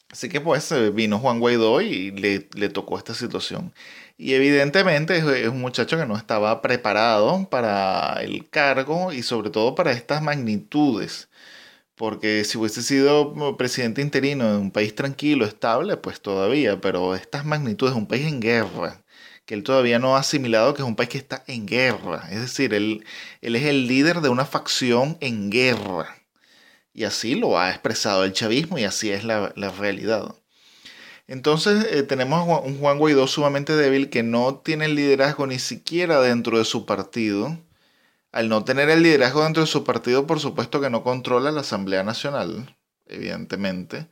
Así 0.09 0.29
que 0.29 0.41
pues 0.41 0.71
eh, 0.71 0.91
vino 0.91 1.19
Juan 1.19 1.41
Guaidó 1.41 1.81
y 1.81 2.13
le, 2.13 2.49
le 2.55 2.69
tocó 2.69 2.97
esta 2.99 3.15
situación. 3.15 3.75
Y 4.17 4.35
evidentemente 4.35 5.17
es, 5.17 5.49
un 5.49 5.61
muchacho 5.61 5.99
que 5.99 6.07
no 6.07 6.17
estaba 6.17 6.63
preparado 6.63 7.49
para 7.51 8.23
el 8.23 8.49
cargo 8.49 9.13
y 9.13 9.23
sobre 9.23 9.51
todo 9.51 9.75
para 9.75 9.93
estas 9.93 10.23
magnitudes. 10.23 11.29
Porque 11.97 12.45
si 12.45 12.59
hubiese 12.59 12.83
sido 12.83 13.57
presidente 13.57 14.03
interino 14.03 14.53
de 14.53 14.59
un 14.59 14.71
país 14.73 14.95
tranquilo, 14.95 15.47
estable, 15.47 15.97
pues 15.97 16.21
todavía, 16.21 16.81
pero 16.81 17.15
estas 17.15 17.45
magnitudes, 17.47 17.95
un 17.95 18.09
país 18.09 18.27
en 18.27 18.41
guerra, 18.41 19.05
que 19.47 19.55
él 19.55 19.65
todavía 19.65 19.99
no 19.99 20.17
ha 20.17 20.21
asimilado 20.21 20.75
que 20.75 20.83
es 20.83 20.89
un 20.89 20.97
país 20.97 21.11
que 21.11 21.19
está 21.19 21.45
en 21.47 21.67
guerra. 21.67 22.29
Es 22.31 22.41
decir, 22.41 22.75
él, 22.75 23.05
él 23.43 23.57
es 23.57 23.65
el 23.67 23.87
líder 23.89 24.21
de 24.23 24.29
una 24.31 24.47
facción 24.47 25.19
en 25.21 25.51
guerra. 25.51 26.17
Y 26.95 27.05
así 27.05 27.35
lo 27.37 27.59
ha 27.59 27.71
expresado 27.71 28.25
el 28.25 28.33
chavismo 28.33 28.79
y 28.79 28.85
así 28.85 29.11
es 29.11 29.25
la, 29.25 29.53
la 29.57 29.71
realidad. 29.71 30.35
Entonces 31.27 31.87
eh, 31.91 32.03
tenemos 32.03 32.47
un 32.65 32.79
Juan 32.79 32.99
Guaidó 32.99 33.27
sumamente 33.27 33.75
débil 33.75 34.11
que 34.11 34.23
no 34.23 34.57
tiene 34.57 34.87
el 34.87 34.95
liderazgo 34.95 35.47
ni 35.47 35.59
siquiera 35.59 36.21
dentro 36.21 36.59
de 36.59 36.65
su 36.65 36.87
partido. 36.87 37.59
Al 38.33 38.49
no 38.49 38.65
tener 38.65 38.91
el 38.91 39.03
liderazgo 39.03 39.45
dentro 39.45 39.63
de 39.63 39.69
su 39.69 39.85
partido, 39.85 40.27
por 40.27 40.41
supuesto 40.41 40.81
que 40.81 40.91
no 40.91 41.03
controla 41.05 41.53
la 41.53 41.61
Asamblea 41.63 42.03
Nacional, 42.03 42.77
evidentemente. 43.07 44.09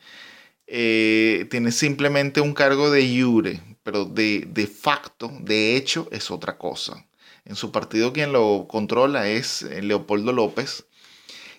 Eh, 0.66 1.48
tiene 1.50 1.72
simplemente 1.72 2.40
un 2.40 2.54
cargo 2.54 2.90
de 2.90 3.02
iure, 3.02 3.60
pero 3.82 4.04
de, 4.04 4.46
de 4.48 4.66
facto, 4.66 5.30
de 5.40 5.76
hecho, 5.76 6.08
es 6.12 6.30
otra 6.30 6.56
cosa. 6.56 7.04
En 7.44 7.56
su 7.56 7.72
partido 7.72 8.12
quien 8.12 8.32
lo 8.32 8.66
controla 8.68 9.28
es 9.28 9.62
eh, 9.62 9.82
Leopoldo 9.82 10.32
López, 10.32 10.86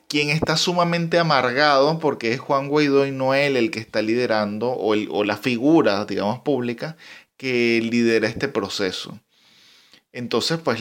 quien 0.10 0.30
está 0.30 0.58
sumamente 0.58 1.20
amargado 1.20 2.00
porque 2.00 2.34
es 2.34 2.40
Juan 2.40 2.68
Guaidó 2.70 3.06
y 3.08 3.12
no 3.12 3.34
él 3.34 3.58
el 3.58 3.72
que 3.72 3.80
está 3.80 4.02
liderando 4.02 4.70
o, 4.70 4.96
o 5.10 5.24
la 5.24 5.38
figura, 5.38 6.06
digamos, 6.06 6.40
pública 6.40 6.98
que 7.38 7.82
lidera 7.84 8.28
este 8.28 8.48
proceso. 8.48 9.20
Entonces, 10.14 10.60
pues 10.64 10.80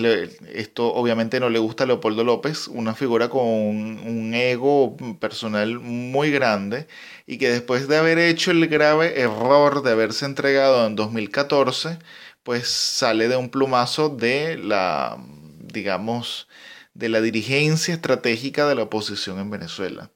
esto 0.55 0.93
obviamente 0.93 1.41
no 1.41 1.49
le 1.49 1.59
gusta 1.59 1.85
a 1.85 1.87
Leopoldo 1.87 2.23
López, 2.23 2.69
una 2.69 2.95
figura 2.95 3.31
con 3.31 3.43
un, 3.47 4.35
ego 4.35 4.95
personal 5.21 5.79
muy 5.81 6.31
grande 6.31 6.87
y 7.27 7.39
que 7.39 7.49
después 7.51 7.89
de 7.89 7.97
haber 7.97 8.19
hecho 8.19 8.51
el 8.51 8.67
grave 8.69 9.21
error 9.21 9.83
de 9.83 9.93
haberse 9.93 10.27
entregado 10.27 10.87
en 10.87 10.97
2014, 10.97 11.99
pues 12.43 12.69
sale 12.69 13.29
de 13.29 13.37
un 13.37 13.49
plumazo 13.49 14.11
de 14.11 14.59
la, 14.59 15.17
digamos, 15.61 16.47
de 16.95 17.09
la 17.09 17.21
dirigencia 17.21 17.95
estratégica 17.95 18.67
de 18.69 18.75
la 18.75 18.83
oposición 18.83 19.39
en 19.39 19.51
Venezuela. 19.51 20.11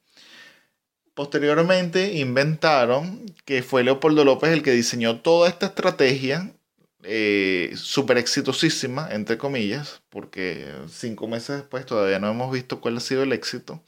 Posteriormente 1.14 2.14
inventaron 2.14 3.24
que 3.46 3.62
fue 3.62 3.82
Leopoldo 3.82 4.24
López 4.24 4.50
el 4.50 4.62
que 4.62 4.72
diseñó 4.72 5.20
toda 5.20 5.48
esta 5.48 5.66
estrategia 5.66 6.52
eh, 7.02 7.72
súper 7.76 8.18
exitosísima, 8.18 9.08
entre 9.12 9.38
comillas, 9.38 10.02
porque 10.10 10.74
cinco 10.90 11.28
meses 11.28 11.58
después 11.58 11.86
todavía 11.86 12.18
no 12.18 12.30
hemos 12.30 12.52
visto 12.52 12.80
cuál 12.80 12.96
ha 12.96 13.00
sido 13.00 13.22
el 13.22 13.32
éxito, 13.32 13.82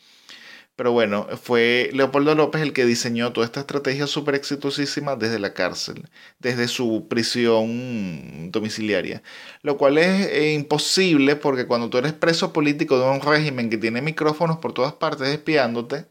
pero 0.79 0.93
bueno, 0.93 1.27
fue 1.43 1.91
Leopoldo 1.93 2.37
López 2.37 2.63
el 2.63 2.73
que 2.73 2.85
diseñó 2.85 3.33
toda 3.33 3.45
esta 3.47 3.59
estrategia 3.59 4.07
súper 4.07 4.37
exitosísima 4.37 5.17
desde 5.17 5.41
la 5.41 5.53
cárcel, 5.53 6.09
desde 6.39 6.69
su 6.69 7.09
prisión 7.09 8.53
domiciliaria. 8.53 9.25
Lo 9.63 9.77
cual 9.77 9.99
es 9.99 10.29
eh, 10.29 10.53
imposible 10.53 11.35
porque 11.35 11.67
cuando 11.67 11.91
tú 11.91 11.99
eres 11.99 12.13
preso 12.13 12.53
político 12.53 12.97
de 12.97 13.11
un 13.11 13.21
régimen 13.21 13.71
que 13.71 13.77
tiene 13.77 14.03
micrófonos 14.03 14.59
por 14.59 14.73
todas 14.73 14.93
partes 14.93 15.27
espiándote, 15.31 16.07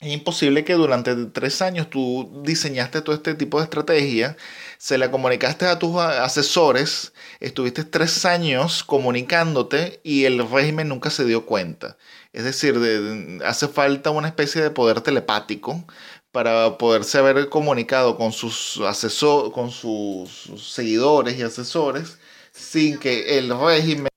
es 0.00 0.12
imposible 0.12 0.64
que 0.64 0.74
durante 0.74 1.14
tres 1.26 1.60
años 1.60 1.90
tú 1.90 2.42
diseñaste 2.44 3.02
todo 3.02 3.16
este 3.16 3.34
tipo 3.34 3.58
de 3.58 3.64
estrategia, 3.64 4.36
se 4.78 4.96
la 4.96 5.10
comunicaste 5.10 5.66
a 5.66 5.78
tus 5.78 5.96
asesores, 5.96 7.12
estuviste 7.40 7.84
tres 7.84 8.24
años 8.24 8.84
comunicándote 8.84 10.00
y 10.04 10.24
el 10.24 10.48
régimen 10.48 10.88
nunca 10.88 11.10
se 11.10 11.24
dio 11.24 11.46
cuenta. 11.46 11.96
Es 12.32 12.44
decir, 12.44 12.76
hace 13.44 13.68
falta 13.68 14.10
una 14.10 14.28
especie 14.28 14.62
de 14.62 14.70
poder 14.70 15.00
telepático 15.00 15.84
para 16.30 16.78
poderse 16.78 17.18
haber 17.18 17.48
comunicado 17.48 18.16
con 18.16 18.32
sus 18.32 18.80
con 19.52 19.70
sus 19.70 20.52
seguidores 20.58 21.38
y 21.38 21.42
asesores 21.42 22.18
sin 22.52 22.98
que 22.98 23.38
el 23.38 23.58
régimen 23.58 24.08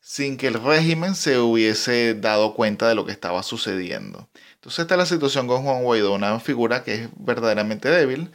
sin 0.00 0.36
que 0.36 0.48
el 0.48 0.54
régimen 0.54 1.14
se 1.14 1.38
hubiese 1.38 2.14
dado 2.14 2.54
cuenta 2.54 2.88
de 2.88 2.94
lo 2.96 3.06
que 3.06 3.12
estaba 3.12 3.42
sucediendo. 3.42 4.28
Entonces 4.60 4.80
esta 4.80 4.94
es 4.94 4.98
la 4.98 5.06
situación 5.06 5.46
con 5.46 5.62
Juan 5.62 5.82
Guaidó, 5.82 6.12
una 6.12 6.38
figura 6.38 6.84
que 6.84 6.94
es 6.94 7.08
verdaderamente 7.16 7.88
débil, 7.88 8.30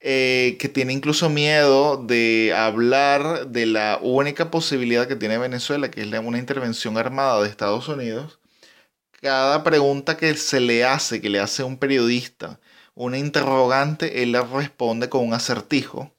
eh, 0.00 0.56
que 0.58 0.68
tiene 0.68 0.92
incluso 0.92 1.30
miedo 1.30 1.96
de 2.04 2.52
hablar 2.56 3.46
de 3.46 3.66
la 3.66 4.00
única 4.02 4.50
posibilidad 4.50 5.06
que 5.06 5.14
tiene 5.14 5.38
Venezuela, 5.38 5.88
que 5.88 6.02
es 6.02 6.08
una 6.08 6.38
intervención 6.38 6.98
armada 6.98 7.40
de 7.40 7.48
Estados 7.48 7.86
Unidos, 7.86 8.40
cada 9.20 9.62
pregunta 9.62 10.16
que 10.16 10.34
se 10.34 10.58
le 10.58 10.84
hace, 10.84 11.20
que 11.20 11.30
le 11.30 11.38
hace 11.38 11.62
un 11.62 11.78
periodista, 11.78 12.58
una 12.96 13.18
interrogante, 13.18 14.24
él 14.24 14.32
le 14.32 14.42
responde 14.42 15.08
con 15.08 15.24
un 15.28 15.34
acertijo, 15.34 16.12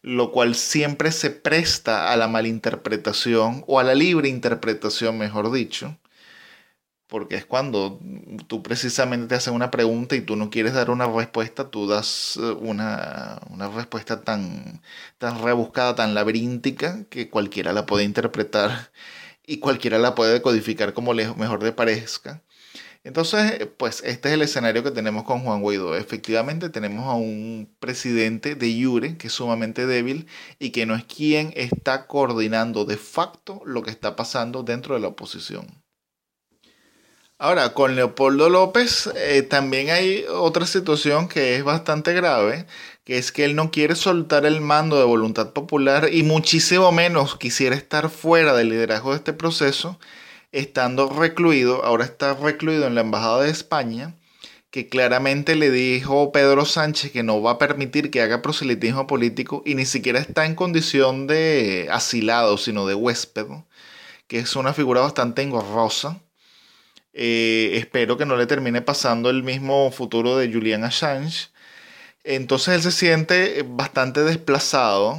lo 0.00 0.32
cual 0.32 0.54
siempre 0.54 1.12
se 1.12 1.30
presta 1.30 2.10
a 2.12 2.16
la 2.16 2.28
malinterpretación 2.28 3.62
o 3.66 3.78
a 3.78 3.84
la 3.84 3.94
libre 3.94 4.30
interpretación, 4.30 5.18
mejor 5.18 5.52
dicho, 5.52 5.98
porque 7.08 7.36
es 7.36 7.46
cuando 7.46 8.00
tú 8.48 8.62
precisamente 8.62 9.28
te 9.28 9.34
hacen 9.36 9.54
una 9.54 9.70
pregunta 9.70 10.16
y 10.16 10.20
tú 10.20 10.36
no 10.36 10.50
quieres 10.50 10.74
dar 10.74 10.90
una 10.90 11.06
respuesta, 11.06 11.70
tú 11.70 11.86
das 11.86 12.36
eh, 12.36 12.40
una, 12.60 13.40
una 13.50 13.68
respuesta 13.68 14.22
tan, 14.22 14.80
tan 15.18 15.42
rebuscada, 15.42 15.94
tan 15.94 16.14
laberíntica, 16.14 17.04
que 17.10 17.30
cualquiera 17.30 17.72
la 17.72 17.86
puede 17.86 18.04
interpretar 18.04 18.90
y 19.46 19.58
cualquiera 19.58 19.98
la 19.98 20.14
puede 20.14 20.34
decodificar 20.34 20.94
como 20.94 21.14
mejor 21.14 21.62
le 21.62 21.72
parezca. 21.72 22.42
Entonces, 23.04 23.68
pues 23.78 24.02
este 24.04 24.30
es 24.30 24.34
el 24.34 24.42
escenario 24.42 24.82
que 24.82 24.90
tenemos 24.90 25.22
con 25.24 25.40
Juan 25.44 25.62
Guaidó. 25.62 25.96
Efectivamente, 25.96 26.70
tenemos 26.70 27.06
a 27.06 27.14
un 27.14 27.72
presidente 27.78 28.56
de 28.56 28.68
Iure 28.68 29.16
que 29.16 29.28
es 29.28 29.32
sumamente 29.32 29.86
débil 29.86 30.26
y 30.58 30.70
que 30.70 30.86
no 30.86 30.96
es 30.96 31.04
quien 31.04 31.52
está 31.56 32.08
coordinando 32.08 32.84
de 32.84 32.96
facto 32.96 33.62
lo 33.64 33.82
que 33.82 33.90
está 33.92 34.16
pasando 34.16 34.64
dentro 34.64 34.96
de 34.96 35.00
la 35.02 35.08
oposición. 35.08 35.85
Ahora, 37.38 37.74
con 37.74 37.96
Leopoldo 37.96 38.48
López 38.48 39.10
eh, 39.14 39.42
también 39.42 39.90
hay 39.90 40.24
otra 40.30 40.66
situación 40.66 41.28
que 41.28 41.56
es 41.56 41.64
bastante 41.64 42.14
grave, 42.14 42.66
que 43.04 43.18
es 43.18 43.30
que 43.30 43.44
él 43.44 43.54
no 43.54 43.70
quiere 43.70 43.94
soltar 43.94 44.46
el 44.46 44.62
mando 44.62 44.98
de 44.98 45.04
voluntad 45.04 45.52
popular 45.52 46.08
y 46.10 46.22
muchísimo 46.22 46.92
menos 46.92 47.36
quisiera 47.36 47.76
estar 47.76 48.08
fuera 48.08 48.54
del 48.54 48.70
liderazgo 48.70 49.10
de 49.10 49.16
este 49.18 49.34
proceso 49.34 49.98
estando 50.52 51.10
recluido, 51.10 51.84
ahora 51.84 52.04
está 52.06 52.34
recluido 52.34 52.86
en 52.86 52.94
la 52.94 53.02
Embajada 53.02 53.42
de 53.42 53.50
España, 53.50 54.14
que 54.70 54.88
claramente 54.88 55.56
le 55.56 55.70
dijo 55.70 56.32
Pedro 56.32 56.64
Sánchez 56.64 57.12
que 57.12 57.22
no 57.22 57.42
va 57.42 57.52
a 57.52 57.58
permitir 57.58 58.10
que 58.10 58.22
haga 58.22 58.42
proselitismo 58.42 59.06
político 59.06 59.62
y 59.66 59.74
ni 59.74 59.84
siquiera 59.84 60.20
está 60.20 60.46
en 60.46 60.54
condición 60.54 61.26
de 61.26 61.88
asilado, 61.92 62.56
sino 62.58 62.86
de 62.86 62.94
huésped, 62.94 63.46
que 64.26 64.38
es 64.38 64.56
una 64.56 64.72
figura 64.72 65.02
bastante 65.02 65.42
engorrosa. 65.42 66.20
Eh, 67.18 67.78
espero 67.78 68.18
que 68.18 68.26
no 68.26 68.36
le 68.36 68.46
termine 68.46 68.82
pasando 68.82 69.30
el 69.30 69.42
mismo 69.42 69.90
futuro 69.90 70.36
de 70.36 70.52
Julian 70.52 70.84
Assange. 70.84 71.48
Entonces 72.24 72.74
él 72.74 72.82
se 72.82 72.92
siente 72.92 73.64
bastante 73.66 74.22
desplazado 74.22 75.18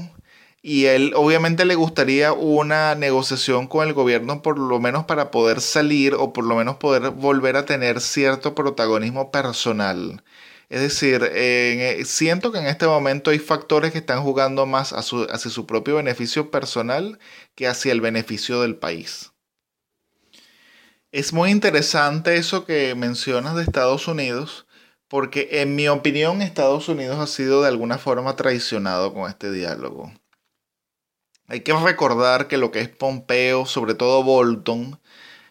y 0.61 0.85
él 0.85 1.13
obviamente 1.15 1.65
le 1.65 1.75
gustaría 1.75 2.33
una 2.33 2.95
negociación 2.95 3.67
con 3.67 3.87
el 3.87 3.93
gobierno 3.93 4.41
por 4.43 4.59
lo 4.59 4.79
menos 4.79 5.05
para 5.05 5.31
poder 5.31 5.61
salir 5.61 6.13
o 6.15 6.33
por 6.33 6.45
lo 6.45 6.55
menos 6.55 6.77
poder 6.77 7.11
volver 7.11 7.55
a 7.57 7.65
tener 7.65 8.01
cierto 8.01 8.55
protagonismo 8.55 9.31
personal. 9.31 10.23
Es 10.69 10.81
decir, 10.81 11.21
eh, 11.33 12.03
siento 12.05 12.51
que 12.51 12.59
en 12.59 12.67
este 12.67 12.87
momento 12.87 13.31
hay 13.31 13.39
factores 13.39 13.91
que 13.91 13.99
están 13.99 14.21
jugando 14.23 14.65
más 14.67 14.93
hacia 14.93 15.51
su 15.51 15.65
propio 15.65 15.95
beneficio 15.95 16.51
personal 16.51 17.19
que 17.55 17.67
hacia 17.67 17.91
el 17.91 18.01
beneficio 18.01 18.61
del 18.61 18.75
país. 18.75 19.31
Es 21.17 21.33
muy 21.33 21.49
interesante 21.49 22.35
eso 22.35 22.63
que 22.63 22.93
mencionas 22.93 23.55
de 23.55 23.63
Estados 23.63 24.07
Unidos, 24.07 24.67
porque 25.07 25.49
en 25.49 25.75
mi 25.75 25.87
opinión 25.87 26.43
Estados 26.43 26.89
Unidos 26.89 27.17
ha 27.17 27.25
sido 27.25 27.63
de 27.63 27.69
alguna 27.69 27.97
forma 27.97 28.35
traicionado 28.35 29.15
con 29.15 29.27
este 29.27 29.51
diálogo. 29.51 30.13
Hay 31.47 31.61
que 31.61 31.73
recordar 31.73 32.47
que 32.47 32.57
lo 32.57 32.69
que 32.69 32.81
es 32.81 32.89
Pompeo, 32.89 33.65
sobre 33.65 33.95
todo 33.95 34.21
Bolton, 34.21 34.99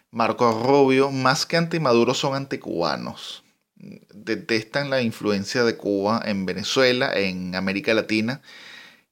Marco 0.09 0.49
Rubio, 0.63 1.11
más 1.11 1.45
que 1.45 1.57
antimaduros 1.57 2.17
son 2.17 2.33
anticubanos. 2.33 3.43
Detestan 3.75 4.89
la 4.89 5.01
influencia 5.01 5.65
de 5.65 5.75
Cuba 5.75 6.21
en 6.23 6.45
Venezuela, 6.45 7.11
en 7.13 7.55
América 7.55 7.93
Latina, 7.93 8.41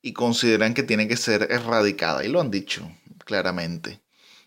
y 0.01 0.13
consideran 0.13 0.73
que 0.73 0.83
tiene 0.83 1.09
que 1.09 1.17
ser 1.17 1.51
erradicada, 1.51 2.23
y 2.23 2.29
lo 2.29 2.39
han 2.39 2.49
dicho 2.49 2.89
claramente. 3.25 4.04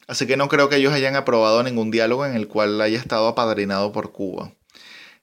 Así 0.08 0.26
que 0.26 0.36
no 0.38 0.48
creo 0.48 0.68
que 0.68 0.76
ellos 0.76 0.94
hayan 0.94 1.16
aprobado 1.16 1.62
ningún 1.62 1.90
diálogo 1.90 2.26
en 2.26 2.34
el 2.34 2.48
cual 2.48 2.80
haya 2.80 2.98
estado 2.98 3.28
apadrinado 3.28 3.92
por 3.92 4.10
Cuba. 4.12 4.52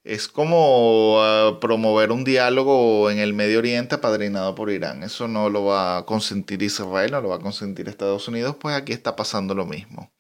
Es 0.04 0.28
como 0.28 1.17
ah, 1.21 1.58
promover 1.60 2.12
un 2.12 2.24
diálogo 2.24 3.10
en 3.10 3.17
el 3.19 3.34
Medio 3.34 3.60
Oriente 3.60 3.95
apadrinado 3.95 4.54
por 4.56 4.69
Irán. 4.69 5.04
Eso 5.04 5.28
no 5.28 5.50
lo 5.50 5.65
va 5.65 5.98
a 5.98 6.06
consentir 6.06 6.62
Israel, 6.62 7.12
no 7.12 7.21
lo 7.21 7.30
va 7.30 7.38
a 7.38 7.39
consentir 7.39 7.89
Estados 7.89 8.28
Unidos, 8.28 8.58
pues 8.60 8.76
aquí 8.76 8.93
está 8.93 9.15
pasando 9.15 9.56
lo 9.56 9.65
mismo. 9.65 10.12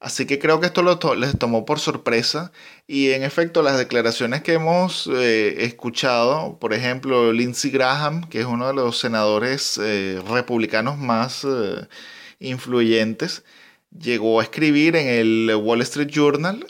Así 0.00 0.26
que 0.26 0.38
creo 0.38 0.60
que 0.60 0.66
esto 0.66 0.82
les 1.14 1.38
tomó 1.38 1.64
por 1.64 1.80
sorpresa 1.80 2.52
y 2.86 3.12
en 3.12 3.22
efecto 3.22 3.62
las 3.62 3.78
declaraciones 3.78 4.42
que 4.42 4.54
hemos 4.54 5.08
eh, 5.12 5.64
escuchado, 5.64 6.58
por 6.58 6.74
ejemplo, 6.74 7.32
Lindsey 7.32 7.70
Graham, 7.70 8.28
que 8.28 8.40
es 8.40 8.46
uno 8.46 8.66
de 8.66 8.74
los 8.74 8.98
senadores 8.98 9.78
eh, 9.82 10.20
republicanos 10.28 10.98
más 10.98 11.44
eh, 11.44 11.86
influyentes, 12.40 13.44
llegó 14.00 14.40
a 14.40 14.42
escribir 14.42 14.96
en 14.96 15.08
el 15.08 15.56
Wall 15.56 15.82
Street 15.82 16.08
Journal 16.08 16.66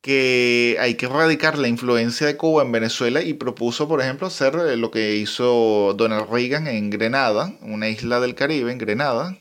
que 0.00 0.76
hay 0.80 0.94
que 0.94 1.06
erradicar 1.06 1.58
la 1.58 1.68
influencia 1.68 2.26
de 2.26 2.36
Cuba 2.36 2.62
en 2.62 2.72
Venezuela 2.72 3.22
y 3.22 3.34
propuso, 3.34 3.86
por 3.86 4.00
ejemplo, 4.00 4.26
hacer 4.26 4.54
lo 4.78 4.90
que 4.90 5.16
hizo 5.16 5.94
Donald 5.96 6.30
Reagan 6.30 6.66
en 6.68 6.90
Grenada, 6.90 7.54
una 7.60 7.88
isla 7.88 8.20
del 8.20 8.34
Caribe, 8.34 8.72
en 8.72 8.78
Grenada, 8.78 9.38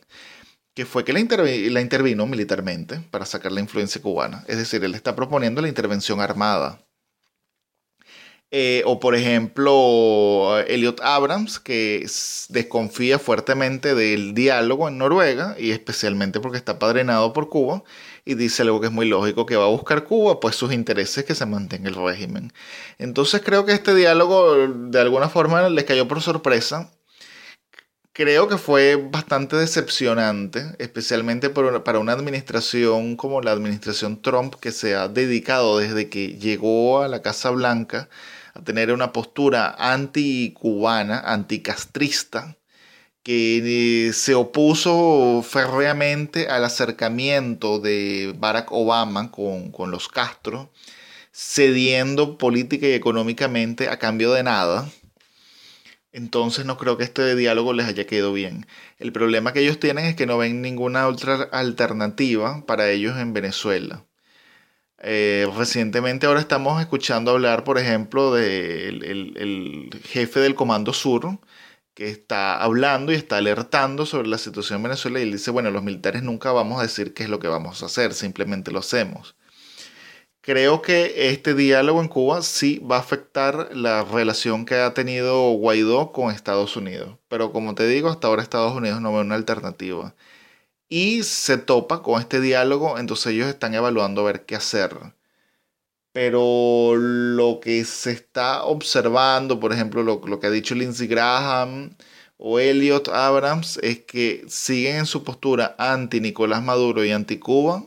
que 0.74 0.86
fue 0.86 1.06
que 1.06 1.14
la, 1.14 1.20
la 1.20 1.82
intervino 1.82 2.26
militarmente 2.26 3.00
para 3.12 3.26
sacar 3.26 3.52
la 3.52 3.62
influencia 3.62 4.02
cubana. 4.02 4.44
Es 4.48 4.58
decir, 4.58 4.84
él 4.84 4.96
está 4.96 5.16
proponiendo 5.16 5.62
la 5.62 5.70
intervención 5.70 6.20
armada. 6.20 6.82
Eh, 8.52 8.82
o 8.86 9.00
por 9.00 9.14
ejemplo, 9.14 10.58
Elliot 10.68 11.02
Abrams, 11.02 11.60
que 11.60 12.04
desconfía 12.50 13.20
fuertemente 13.20 13.94
del 13.94 14.34
diálogo 14.34 14.88
en 14.88 14.98
Noruega, 14.98 15.56
y 15.60 15.70
especialmente 15.72 16.40
porque 16.40 16.58
está 16.58 16.80
padrenado 16.80 17.32
por 17.32 17.50
Cuba, 17.50 17.84
y 18.26 18.34
dice 18.34 18.64
algo 18.64 18.82
que 18.82 18.88
es 18.88 18.92
muy 18.94 19.08
lógico, 19.08 19.46
que 19.46 19.56
va 19.56 19.66
a 19.66 19.68
buscar 19.70 20.04
Cuba, 20.04 20.40
pues 20.40 20.56
sus 20.56 20.74
intereses 20.74 21.26
que 21.26 21.36
se 21.36 21.46
mantenga 21.46 21.90
el 21.90 21.96
régimen. 21.96 22.52
Entonces 22.98 23.42
creo 23.46 23.66
que 23.66 23.74
este 23.74 23.94
diálogo 23.94 24.68
de 24.68 25.00
alguna 25.00 25.30
forma 25.30 25.70
les 25.70 25.84
cayó 25.86 26.08
por 26.08 26.22
sorpresa. 26.22 26.92
Creo 28.14 28.48
que 28.50 28.58
fue 28.58 28.96
bastante 28.96 29.56
decepcionante, 29.56 30.76
especialmente 30.80 31.50
para 31.50 32.00
una 32.00 32.14
administración 32.14 33.16
como 33.16 33.42
la 33.42 33.52
administración 33.52 34.22
Trump, 34.22 34.56
que 34.56 34.72
se 34.72 34.96
ha 34.96 35.08
dedicado 35.08 35.78
desde 35.78 36.10
que 36.10 36.38
llegó 36.38 37.02
a 37.02 37.08
la 37.08 37.22
Casa 37.22 37.50
Blanca 37.52 38.10
tener 38.64 38.92
una 38.92 39.14
postura 39.14 39.76
anticubana, 39.78 41.20
anticastrista, 41.20 42.58
que 43.24 44.08
eh, 44.08 44.14
se 44.14 44.36
opuso 44.36 45.44
férreamente 45.48 46.48
al 46.48 46.64
acercamiento 46.64 47.80
de 47.80 48.34
Barack 48.38 48.72
Obama 48.72 49.32
con, 49.32 49.72
con 49.72 49.92
los 49.92 50.08
Castro, 50.08 50.72
cediendo 51.32 52.38
política 52.38 52.88
y 52.88 52.94
económicamente 52.94 53.90
a 53.90 54.00
cambio 54.00 54.32
de 54.34 54.44
nada. 54.44 54.90
Entonces 56.12 56.66
no 56.66 56.78
creo 56.78 56.98
que 56.98 57.04
este 57.04 57.36
diálogo 57.36 57.74
les 57.74 57.86
haya 57.86 58.08
quedado 58.08 58.34
bien. 58.34 58.66
El 58.98 59.12
problema 59.12 59.54
que 59.54 59.60
ellos 59.60 59.80
tienen 59.80 60.06
es 60.06 60.16
que 60.16 60.26
no 60.26 60.38
ven 60.38 60.62
ninguna 60.62 61.08
otra 61.08 61.44
alternativa 61.52 62.66
para 62.66 62.90
ellos 62.90 63.18
en 63.18 63.34
Venezuela. 63.34 64.06
Eh, 65.02 65.48
recientemente 65.56 66.28
ahora 66.28 66.42
estamos 66.42 66.82
escuchando 66.82 67.32
hablar, 67.32 67.64
por 67.64 67.78
ejemplo, 67.78 68.34
del 68.34 69.04
el, 69.04 70.02
jefe 70.04 70.42
del 70.42 70.56
Comando 70.56 70.92
Sur, 70.94 71.40
que 71.94 72.10
está 72.10 72.62
hablando 72.62 73.12
y 73.12 73.16
está 73.16 73.38
alertando 73.38 74.06
sobre 74.06 74.28
la 74.28 74.38
situación 74.38 74.78
en 74.78 74.84
Venezuela 74.84 75.20
y 75.20 75.24
él 75.24 75.32
dice, 75.32 75.52
bueno, 75.52 75.72
los 75.72 75.84
militares 75.84 76.24
nunca 76.24 76.52
vamos 76.52 76.80
a 76.80 76.84
decir 76.84 77.14
qué 77.14 77.24
es 77.24 77.30
lo 77.30 77.40
que 77.40 77.48
vamos 77.48 77.82
a 77.84 77.88
hacer, 77.88 78.14
simplemente 78.14 78.72
lo 78.72 78.80
hacemos. 78.80 79.36
Creo 80.42 80.82
que 80.82 81.30
este 81.30 81.54
diálogo 81.54 82.02
en 82.02 82.08
Cuba 82.08 82.42
sí 82.42 82.80
va 82.80 82.98
a 82.98 83.00
afectar 83.00 83.70
la 83.76 84.04
relación 84.04 84.66
que 84.66 84.76
ha 84.76 84.94
tenido 84.94 85.52
Guaidó 85.52 86.12
con 86.12 86.32
Estados 86.34 86.76
Unidos, 86.76 87.18
pero 87.28 87.52
como 87.52 87.76
te 87.76 87.88
digo, 87.88 88.10
hasta 88.10 88.28
ahora 88.28 88.42
Estados 88.44 88.76
Unidos 88.76 89.02
no 89.02 89.14
ve 89.14 89.22
una 89.22 89.36
alternativa 89.36 90.16
y 90.90 91.24
se 91.24 91.58
topa 91.58 92.02
con 92.02 92.20
este 92.20 92.42
diálogo, 92.42 92.98
entonces 92.98 93.28
ellos 93.34 93.48
están 93.48 93.76
evaluando 93.76 94.22
a 94.22 94.26
ver 94.26 94.46
qué 94.46 94.56
hacer. 94.56 94.98
Pero 96.12 96.96
lo 96.96 97.60
que 97.62 97.86
se 97.86 98.12
está 98.12 98.64
observando, 98.64 99.60
por 99.60 99.72
ejemplo, 99.74 100.04
lo, 100.04 100.40
que 100.40 100.48
ha 100.48 100.50
dicho 100.50 100.76
Lindsey 100.76 101.08
Graham 101.08 101.96
o 102.38 102.60
Elliot 102.60 103.10
Abrams, 103.10 103.78
es 103.84 104.00
que 104.06 104.44
siguen 104.50 104.98
en 104.98 105.06
su 105.06 105.24
postura 105.24 105.76
anti 105.78 106.20
Nicolás 106.20 106.64
Maduro 106.64 107.06
y 107.06 107.12
anti 107.12 107.38
Cuba, 107.40 107.86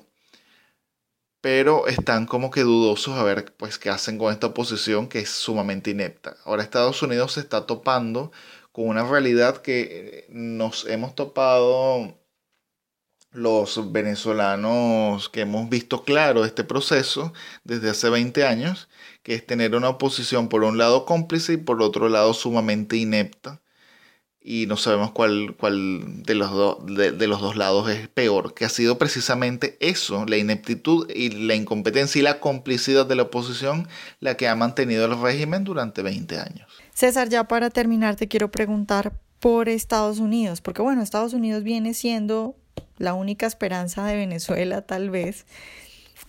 pero 1.40 1.88
están 1.88 2.26
como 2.26 2.50
que 2.50 2.62
dudosos 2.62 3.16
a 3.18 3.24
ver 3.24 3.52
pues 3.56 3.78
qué 3.78 3.90
hacen 3.90 4.16
con 4.18 4.32
esta 4.32 4.48
oposición 4.48 5.08
que 5.08 5.20
es 5.20 5.30
sumamente 5.30 5.90
inepta. 5.90 6.36
Ahora 6.44 6.62
Estados 6.62 7.02
Unidos 7.02 7.32
se 7.32 7.40
está 7.40 7.66
topando 7.66 8.32
con 8.70 8.86
una 8.88 9.04
realidad 9.04 9.58
que 9.62 10.26
nos 10.30 10.86
hemos 10.86 11.14
topado 11.14 12.21
los 13.32 13.92
venezolanos 13.92 15.28
que 15.30 15.40
hemos 15.40 15.68
visto 15.68 16.04
claro 16.04 16.44
este 16.44 16.64
proceso 16.64 17.32
desde 17.64 17.90
hace 17.90 18.10
20 18.10 18.46
años, 18.46 18.88
que 19.22 19.34
es 19.34 19.46
tener 19.46 19.74
una 19.74 19.88
oposición 19.88 20.48
por 20.48 20.64
un 20.64 20.78
lado 20.78 21.06
cómplice 21.06 21.54
y 21.54 21.56
por 21.56 21.82
otro 21.82 22.08
lado 22.08 22.34
sumamente 22.34 22.96
inepta. 22.96 23.60
Y 24.44 24.66
no 24.66 24.76
sabemos 24.76 25.12
cuál, 25.12 25.54
cuál 25.56 26.24
de, 26.24 26.34
los 26.34 26.50
de, 26.84 27.26
los 27.28 27.40
dos 27.40 27.54
lados 27.54 27.88
es 27.88 28.08
peor, 28.08 28.54
que 28.54 28.64
ha 28.64 28.68
sido 28.68 28.98
precisamente 28.98 29.78
eso, 29.78 30.26
la 30.26 30.36
ineptitud 30.36 31.08
y 31.08 31.30
la 31.30 31.54
incompetencia 31.54 32.18
y 32.18 32.22
la 32.22 32.40
complicidad 32.40 33.06
de 33.06 33.14
la 33.14 33.22
oposición 33.22 33.86
la 34.18 34.36
que 34.36 34.48
ha 34.48 34.56
mantenido 34.56 35.04
el 35.04 35.20
régimen 35.20 35.62
durante 35.62 36.02
20 36.02 36.40
años. 36.40 36.68
César, 36.92 37.28
ya 37.28 37.44
para 37.44 37.70
terminar 37.70 38.16
te 38.16 38.26
quiero 38.26 38.50
preguntar 38.50 39.12
por 39.38 39.68
Estados 39.68 40.18
Unidos, 40.18 40.60
porque 40.60 40.82
bueno, 40.82 41.02
Estados 41.02 41.34
Unidos 41.34 41.62
viene 41.62 41.94
siendo 41.94 42.56
la 43.02 43.14
única 43.14 43.46
esperanza 43.46 44.06
de 44.06 44.16
Venezuela 44.16 44.82
tal 44.82 45.10
vez. 45.10 45.44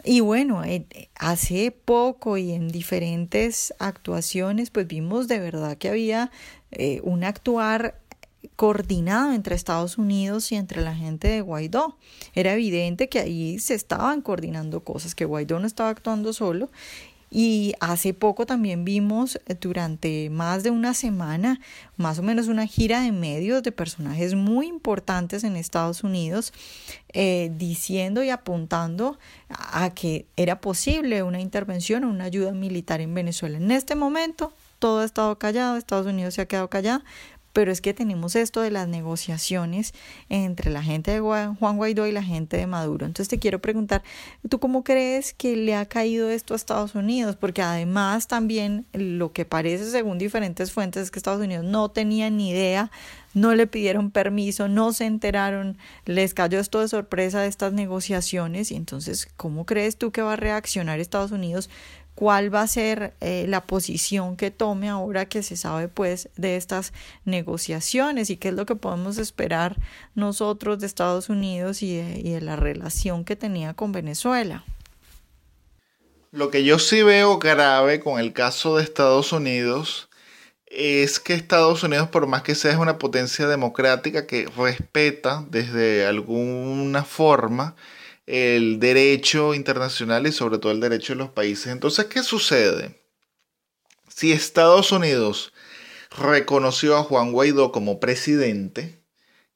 Y 0.03 0.21
bueno, 0.21 0.63
eh, 0.63 0.87
hace 1.15 1.71
poco 1.71 2.37
y 2.37 2.51
en 2.51 2.67
diferentes 2.67 3.75
actuaciones, 3.77 4.71
pues 4.71 4.87
vimos 4.87 5.27
de 5.27 5.39
verdad 5.39 5.77
que 5.77 5.89
había 5.89 6.31
eh, 6.71 6.99
un 7.03 7.23
actuar 7.23 7.99
coordinado 8.55 9.33
entre 9.33 9.55
Estados 9.55 9.99
Unidos 9.99 10.51
y 10.51 10.55
entre 10.55 10.81
la 10.81 10.95
gente 10.95 11.27
de 11.27 11.41
Guaidó. 11.41 11.97
Era 12.33 12.53
evidente 12.53 13.07
que 13.07 13.19
ahí 13.19 13.59
se 13.59 13.75
estaban 13.75 14.21
coordinando 14.21 14.83
cosas, 14.83 15.13
que 15.13 15.25
Guaidó 15.25 15.59
no 15.59 15.67
estaba 15.67 15.89
actuando 15.89 16.33
solo 16.33 16.71
y 17.35 17.73
hace 17.79 18.13
poco 18.13 18.45
también 18.45 18.85
vimos 18.85 19.39
eh, 19.47 19.55
durante 19.59 20.29
más 20.29 20.61
de 20.61 20.69
una 20.69 20.93
semana, 20.93 21.59
más 21.97 22.19
o 22.19 22.21
menos 22.21 22.47
una 22.47 22.67
gira 22.67 23.01
de 23.01 23.11
medios 23.11 23.63
de 23.63 23.71
personajes 23.71 24.35
muy 24.35 24.67
importantes 24.67 25.43
en 25.43 25.55
Estados 25.55 26.03
Unidos, 26.03 26.53
eh, 27.11 27.51
diciendo 27.57 28.21
y 28.23 28.29
apuntando 28.29 29.17
a 29.49 29.89
que 29.95 30.27
era 30.37 30.61
posible 30.61 31.23
una 31.23 31.41
intervención 31.41 32.03
o 32.03 32.09
una 32.11 32.25
ayuda 32.25 32.51
militar 32.51 33.01
en 33.01 33.15
Venezuela. 33.15 33.57
En 33.57 33.71
este 33.71 33.95
momento 33.95 34.53
todo 34.77 34.99
ha 34.99 35.05
estado 35.05 35.39
callado, 35.39 35.77
Estados 35.77 36.05
Unidos 36.05 36.35
se 36.35 36.41
ha 36.41 36.45
quedado 36.45 36.69
callado, 36.69 37.01
pero 37.53 37.71
es 37.71 37.81
que 37.81 37.93
tenemos 37.93 38.35
esto 38.35 38.61
de 38.61 38.71
las 38.71 38.87
negociaciones 38.87 39.93
entre 40.27 40.71
la 40.71 40.83
gente 40.83 41.11
de 41.11 41.19
Juan 41.19 41.77
Guaidó 41.77 42.07
y 42.07 42.11
la 42.11 42.23
gente 42.23 42.57
de 42.57 42.67
Maduro. 42.67 43.05
Entonces 43.05 43.29
te 43.29 43.39
quiero 43.39 43.61
preguntar, 43.61 44.03
¿tú 44.49 44.59
cómo 44.59 44.83
crees 44.83 45.33
que 45.33 45.55
le 45.55 45.75
ha 45.75 45.85
caído 45.85 46.29
esto 46.29 46.53
a 46.53 46.57
Estados 46.57 46.95
Unidos? 46.95 47.35
Porque 47.35 47.61
además 47.61 48.27
también 48.27 48.85
lo 48.91 49.31
que 49.31 49.45
parece 49.45 49.89
según 49.89 50.17
diferentes 50.17 50.71
fuentes 50.71 51.03
es 51.03 51.11
que 51.11 51.19
Estados 51.19 51.41
Unidos 51.41 51.63
no 51.63 51.89
tenía 51.89 52.29
ni 52.31 52.49
idea, 52.49 52.91
no 53.35 53.53
le 53.55 53.67
pidieron 53.67 54.11
permiso, 54.11 54.67
no 54.67 54.91
se 54.91 55.05
enteraron, 55.05 55.77
les 56.05 56.33
cayó 56.33 56.59
esto 56.59 56.79
de 56.79 56.87
sorpresa 56.87 57.41
de 57.41 57.47
estas 57.47 57.73
negociaciones 57.73 58.71
y 58.71 58.75
entonces, 58.75 59.27
¿cómo 59.37 59.65
crees 59.65 59.97
tú 59.97 60.11
que 60.11 60.21
va 60.21 60.33
a 60.33 60.37
reaccionar 60.37 60.99
Estados 60.99 61.31
Unidos 61.31 61.69
cuál 62.15 62.53
va 62.53 62.61
a 62.61 62.67
ser 62.67 63.13
eh, 63.21 63.45
la 63.47 63.65
posición 63.65 64.37
que 64.37 64.51
tome 64.51 64.89
ahora 64.89 65.25
que 65.25 65.43
se 65.43 65.57
sabe 65.57 65.87
pues 65.87 66.29
de 66.35 66.55
estas 66.57 66.93
negociaciones 67.25 68.29
y 68.29 68.37
qué 68.37 68.49
es 68.49 68.53
lo 68.53 68.65
que 68.65 68.75
podemos 68.75 69.17
esperar 69.17 69.77
nosotros 70.15 70.79
de 70.79 70.85
Estados 70.85 71.29
Unidos 71.29 71.81
y 71.81 71.97
de, 71.97 72.41
la 72.41 72.55
relación 72.55 73.25
que 73.25 73.35
tenía 73.35 73.73
con 73.73 73.91
Venezuela. 73.91 74.63
Lo 76.31 76.49
que 76.49 76.63
yo 76.63 76.79
sí 76.79 77.03
veo 77.03 77.37
grave 77.37 77.99
con 77.99 78.19
el 78.19 78.33
caso 78.33 78.77
de 78.77 78.83
Estados 78.83 79.31
Unidos 79.31 80.09
es 80.65 81.19
que 81.19 81.35
Estados 81.35 81.83
Unidos, 81.83 82.09
por 82.09 82.25
más 82.25 82.41
que 82.41 82.55
sea 82.55 82.79
una 82.79 82.97
potencia 82.97 83.47
democrática 83.47 84.25
que 84.25 84.47
respeta 84.57 85.45
desde 85.49 86.07
alguna 86.07 87.03
forma 87.03 87.75
el 88.25 88.79
derecho 88.79 89.53
internacional 89.53 90.27
y 90.27 90.31
sobre 90.31 90.57
todo 90.57 90.71
el 90.71 90.79
derecho 90.79 91.13
de 91.13 91.19
los 91.19 91.29
países. 91.29 91.67
Entonces, 91.67 92.05
¿qué 92.05 92.23
sucede? 92.23 93.01
Si 94.07 94.31
Estados 94.31 94.91
Unidos 94.91 95.53
reconoció 96.17 96.97
a 96.97 97.03
Juan 97.03 97.31
Guaidó 97.31 97.71
como 97.71 97.99
presidente, 97.99 98.99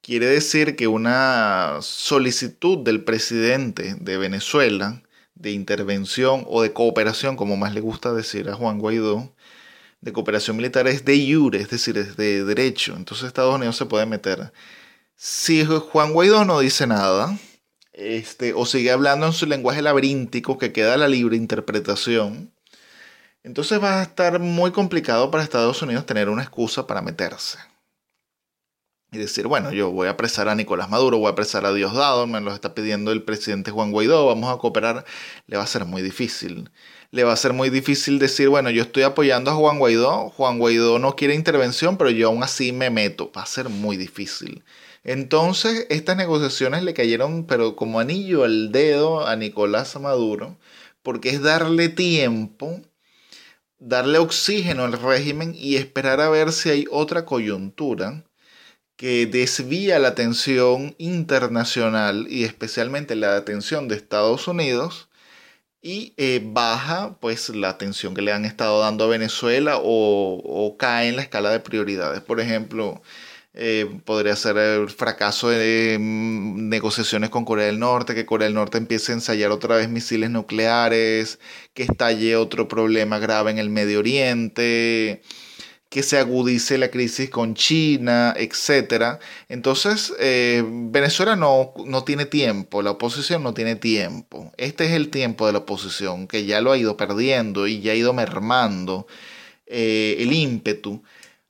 quiere 0.01 0.25
decir 0.27 0.75
que 0.75 0.88
una 0.88 1.77
solicitud 1.82 2.80
del 2.80 3.03
presidente 3.03 3.95
de 3.99 4.17
Venezuela 4.17 5.03
de 5.36 5.51
intervención 5.51 6.43
o 6.47 6.62
de 6.63 6.73
cooperación, 6.73 7.36
como 7.36 7.58
más 7.58 7.73
le 7.73 7.82
gusta 7.82 8.13
decir 8.13 8.49
a 8.49 8.56
Juan 8.56 8.80
Guaidó, 8.80 9.34
de 10.01 10.13
cooperación 10.13 10.58
militar 10.58 10.88
es 10.88 11.06
de 11.06 11.34
jure, 11.34 11.60
es 11.60 11.69
decir, 11.69 11.97
es 11.97 12.17
de 12.17 12.43
derecho. 12.43 12.95
Entonces 12.95 13.27
Estados 13.27 13.56
Unidos 13.56 13.77
se 13.77 13.86
puede 13.86 14.06
meter. 14.06 14.51
Si 15.15 15.65
Juan 15.65 16.13
Guaidó 16.13 16.45
no 16.45 16.60
dice 16.60 16.88
nada, 16.88 17.38
este, 17.98 18.54
o 18.54 18.66
sigue 18.66 18.92
hablando 18.92 19.26
en 19.26 19.34
su 19.34 19.48
lenguaje 19.48 19.82
laberíntico 19.82 20.58
que 20.58 20.72
queda 20.72 20.94
a 20.94 20.98
la 20.98 21.08
libre 21.08 21.36
interpretación, 21.36 22.54
entonces 23.44 23.82
va 23.82 24.00
a 24.00 24.04
estar 24.04 24.40
muy 24.40 24.72
complicado 24.72 25.32
para 25.32 25.44
Estados 25.44 25.82
Unidos 25.82 26.06
tener 26.06 26.30
una 26.30 26.44
excusa 26.44 26.86
para 26.86 27.02
meterse. 27.02 27.58
Y 29.12 29.18
decir, 29.18 29.48
bueno, 29.48 29.72
yo 29.72 29.90
voy 29.92 30.08
a 30.08 30.12
apresar 30.12 30.50
a 30.50 30.56
Nicolás 30.56 30.90
Maduro, 30.90 31.18
voy 31.18 31.28
a 31.28 31.32
apresar 31.32 31.66
a 31.66 31.74
Diosdado, 31.74 32.28
me 32.28 32.42
lo 32.42 32.54
está 32.54 32.76
pidiendo 32.76 33.12
el 33.12 33.24
presidente 33.24 33.72
Juan 33.72 33.92
Guaidó, 33.92 34.28
vamos 34.28 34.54
a 34.54 34.58
cooperar, 34.60 35.06
le 35.48 35.58
va 35.58 35.64
a 35.64 35.68
ser 35.68 35.86
muy 35.86 36.02
difícil. 36.02 36.70
Le 37.12 37.24
va 37.24 37.32
a 37.32 37.38
ser 37.38 37.54
muy 37.54 37.70
difícil 37.70 38.20
decir, 38.20 38.50
bueno, 38.50 38.70
yo 38.70 38.84
estoy 38.84 39.04
apoyando 39.04 39.50
a 39.50 39.56
Juan 39.56 39.80
Guaidó, 39.80 40.30
Juan 40.32 40.60
Guaidó 40.60 41.00
no 41.00 41.16
quiere 41.16 41.36
intervención, 41.36 41.98
pero 41.98 42.10
yo 42.10 42.28
aún 42.28 42.44
así 42.44 42.74
me 42.74 42.90
meto. 42.90 43.32
Va 43.36 43.44
a 43.44 43.46
ser 43.46 43.70
muy 43.70 43.96
difícil. 43.96 44.64
Entonces, 45.08 45.88
estas 45.89 46.17
negociaciones 46.17 46.84
le 46.84 46.93
cayeron, 46.93 47.48
pero 47.48 47.76
como 47.76 48.00
anillo 48.00 48.43
al 48.43 48.72
dedo 48.72 49.26
a 49.26 49.36
Nicolás 49.36 50.00
Maduro, 50.00 50.58
porque 51.02 51.30
es 51.30 51.41
darle 51.41 51.89
tiempo 51.89 52.82
darle 53.80 54.17
oxígeno 54.17 54.84
al 54.86 54.93
régimen 54.93 55.54
y 55.56 55.76
esperar 55.76 56.22
a 56.22 56.30
ver 56.30 56.52
si 56.52 56.70
hay 56.70 56.86
otra 56.91 57.26
coyuntura 57.26 58.24
que 58.96 59.28
desvía 59.28 60.00
la 60.00 60.10
atención 60.10 60.96
internacional 60.98 62.28
y 62.30 62.43
especialmente 62.46 63.15
la 63.15 63.36
atención 63.36 63.88
de 63.88 63.96
Estados 63.96 64.48
Unidos 64.48 65.10
y 65.82 66.13
eh, 66.17 66.41
baja 66.43 67.17
pues 67.20 67.50
la 67.50 67.70
atención 67.70 68.15
que 68.15 68.24
le 68.24 68.32
han 68.32 68.46
estado 68.46 68.80
dando 68.80 69.04
a 69.06 69.08
Venezuela 69.08 69.78
o, 69.78 70.41
o 70.43 70.78
cae 70.78 71.10
en 71.10 71.15
la 71.17 71.22
escala 71.22 71.52
de 71.52 71.60
prioridades. 71.60 72.22
Por 72.22 72.39
ejemplo, 72.39 73.02
eh, 73.60 73.89
podría 74.06 74.36
ser 74.36 74.58
el 74.58 74.88
fracaso 74.91 75.50
de 75.50 75.98
mm, 76.00 76.70
negociaciones 76.70 77.32
con 77.32 77.43
Corea 77.43 77.65
del 77.65 77.80
Norte, 77.80 78.13
que 78.13 78.26
Corea 78.26 78.46
del 78.46 78.54
Norte 78.54 78.78
empiece 78.78 79.12
a 79.12 79.15
ensayar 79.15 79.50
otra 79.50 79.78
vez 79.78 79.89
misiles 79.89 80.30
nucleares, 80.30 81.39
que 81.74 81.82
estalle 81.82 82.36
otro 82.36 82.67
problema 82.67 83.17
grave 83.17 83.50
en 83.50 83.58
el 83.58 83.72
Medio 83.72 83.98
Oriente, 83.98 85.24
que 85.89 86.04
se 86.04 86.20
agudice 86.20 86.78
la 86.78 86.91
crisis 86.91 87.32
con 87.32 87.56
China, 87.56 88.36
etc. 88.38 89.20
Entonces, 89.50 90.13
eh, 90.20 90.63
Venezuela 90.63 91.36
no, 91.36 91.74
no 91.84 92.04
tiene 92.04 92.26
tiempo, 92.26 92.84
la 92.84 92.91
oposición 92.91 93.41
no 93.41 93.56
tiene 93.56 93.76
tiempo. 93.76 94.52
Este 94.58 94.86
es 94.86 94.91
el 94.91 95.10
tiempo 95.10 95.48
de 95.48 95.54
la 95.54 95.60
oposición, 95.60 96.28
que 96.28 96.46
ya 96.46 96.62
lo 96.62 96.72
ha 96.74 96.78
ido 96.78 96.96
perdiendo 96.96 97.65
y 97.65 97.82
ya 97.82 97.93
ha 97.93 97.96
ido 97.96 98.13
mermando 98.13 99.08
eh, 99.65 100.17
el 100.20 100.32
ímpetu. 100.32 101.02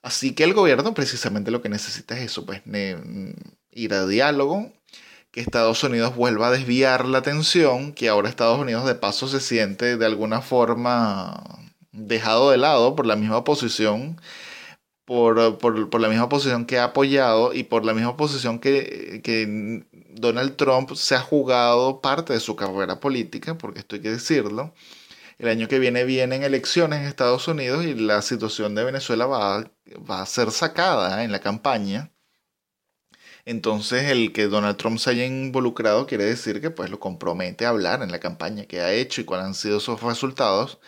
Así 0.07 0.31
que 0.33 0.45
el 0.45 0.53
gobierno 0.53 0.93
precisamente 0.93 1.51
lo 1.51 1.61
que 1.61 1.67
necesita 1.67 2.17
es 2.17 2.31
eso, 2.31 2.45
pues 2.45 2.61
ir 3.71 3.93
a 3.93 4.07
diálogo, 4.07 4.71
que 5.31 5.41
Estados 5.41 5.83
Unidos 5.83 6.15
vuelva 6.15 6.47
a 6.47 6.51
desviar 6.51 7.05
la 7.05 7.17
atención, 7.17 7.91
que 7.91 8.07
ahora 8.07 8.29
Estados 8.29 8.57
Unidos 8.57 8.85
de 8.85 8.95
paso 8.95 9.27
se 9.27 9.41
siente 9.41 9.97
de 9.97 10.05
alguna 10.05 10.41
forma 10.41 11.43
dejado 11.91 12.51
de 12.51 12.57
lado 12.57 12.95
por 12.95 13.05
la 13.05 13.17
misma 13.17 13.43
posición, 13.43 14.21
por, 15.03 15.57
por, 15.57 15.99
la 15.99 16.07
misma 16.07 16.29
posición 16.29 16.65
que 16.65 16.79
ha 16.79 16.85
apoyado 16.85 17.53
y 17.53 17.63
por 17.63 17.83
la 17.83 17.93
misma 17.93 18.15
posición 18.15 18.59
que, 18.59 19.19
que 19.25 19.83
Donald 20.11 20.55
Trump 20.55 20.93
se 20.93 21.15
ha 21.15 21.19
jugado 21.19 21.99
parte 21.99 22.31
de 22.31 22.39
su 22.39 22.55
carrera 22.55 23.01
política, 23.01 23.57
porque 23.57 23.79
esto 23.79 23.97
hay 23.97 24.01
que 24.03 24.11
decirlo. 24.11 24.73
El 25.37 25.49
año 25.49 25.67
que 25.67 25.79
viene 25.79 26.03
vienen 26.03 26.43
elecciones 26.43 26.99
en 26.99 27.05
Estados 27.05 27.47
Unidos 27.47 27.85
y 27.85 27.93
la 27.93 28.21
situación 28.21 28.73
de 28.75 28.83
Venezuela 28.83 29.27
va 29.27 29.57
a, 29.57 29.71
va 30.09 30.21
a 30.21 30.25
ser 30.25 30.51
sacada 30.51 31.23
en 31.23 31.31
la 31.31 31.39
campaña. 31.41 32.11
Entonces 33.45 34.11
el 34.11 34.33
que 34.33 34.47
Donald 34.47 34.77
Trump 34.77 34.99
se 34.99 35.11
haya 35.11 35.25
involucrado 35.25 36.05
quiere 36.05 36.25
decir 36.25 36.59
que 36.59 36.69
pues 36.69 36.89
lo 36.89 36.99
compromete 36.99 37.65
a 37.65 37.69
hablar 37.69 38.01
en 38.03 38.11
la 38.11 38.19
campaña 38.19 38.65
que 38.65 38.81
ha 38.81 38.91
hecho 38.93 39.21
y 39.21 39.25
cuáles 39.25 39.45
han 39.45 39.55
sido 39.55 39.79
sus 39.79 40.01
resultados. 40.01 40.79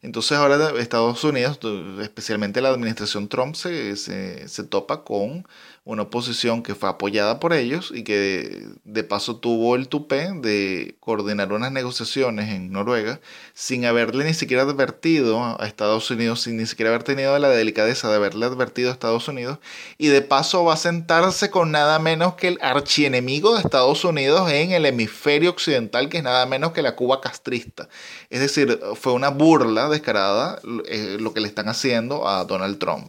Entonces 0.00 0.38
ahora 0.38 0.72
Estados 0.78 1.22
Unidos, 1.24 1.58
especialmente 2.00 2.60
la 2.60 2.70
administración 2.70 3.28
Trump, 3.28 3.56
se, 3.56 3.96
se, 3.96 4.48
se 4.48 4.64
topa 4.64 5.04
con 5.04 5.46
una 5.88 6.02
oposición 6.02 6.62
que 6.62 6.74
fue 6.74 6.90
apoyada 6.90 7.40
por 7.40 7.54
ellos 7.54 7.92
y 7.94 8.04
que 8.04 8.66
de 8.84 9.04
paso 9.04 9.36
tuvo 9.36 9.74
el 9.74 9.88
tupé 9.88 10.30
de 10.34 10.96
coordinar 11.00 11.50
unas 11.50 11.72
negociaciones 11.72 12.50
en 12.50 12.70
Noruega 12.70 13.20
sin 13.54 13.86
haberle 13.86 14.26
ni 14.26 14.34
siquiera 14.34 14.64
advertido 14.64 15.42
a 15.42 15.66
Estados 15.66 16.10
Unidos, 16.10 16.42
sin 16.42 16.58
ni 16.58 16.66
siquiera 16.66 16.90
haber 16.90 17.04
tenido 17.04 17.38
la 17.38 17.48
delicadeza 17.48 18.10
de 18.10 18.16
haberle 18.16 18.44
advertido 18.44 18.90
a 18.90 18.92
Estados 18.92 19.28
Unidos 19.28 19.60
y 19.96 20.08
de 20.08 20.20
paso 20.20 20.62
va 20.62 20.74
a 20.74 20.76
sentarse 20.76 21.48
con 21.48 21.70
nada 21.70 21.98
menos 21.98 22.34
que 22.34 22.48
el 22.48 22.58
archienemigo 22.60 23.54
de 23.54 23.62
Estados 23.62 24.04
Unidos 24.04 24.50
en 24.52 24.72
el 24.72 24.84
hemisferio 24.84 25.48
occidental 25.48 26.10
que 26.10 26.18
es 26.18 26.22
nada 26.22 26.44
menos 26.44 26.72
que 26.72 26.82
la 26.82 26.96
Cuba 26.96 27.22
castrista. 27.22 27.88
Es 28.28 28.40
decir, 28.40 28.78
fue 28.94 29.14
una 29.14 29.30
burla 29.30 29.88
descarada 29.88 30.60
eh, 30.86 31.16
lo 31.18 31.32
que 31.32 31.40
le 31.40 31.48
están 31.48 31.70
haciendo 31.70 32.28
a 32.28 32.44
Donald 32.44 32.78
Trump. 32.78 33.08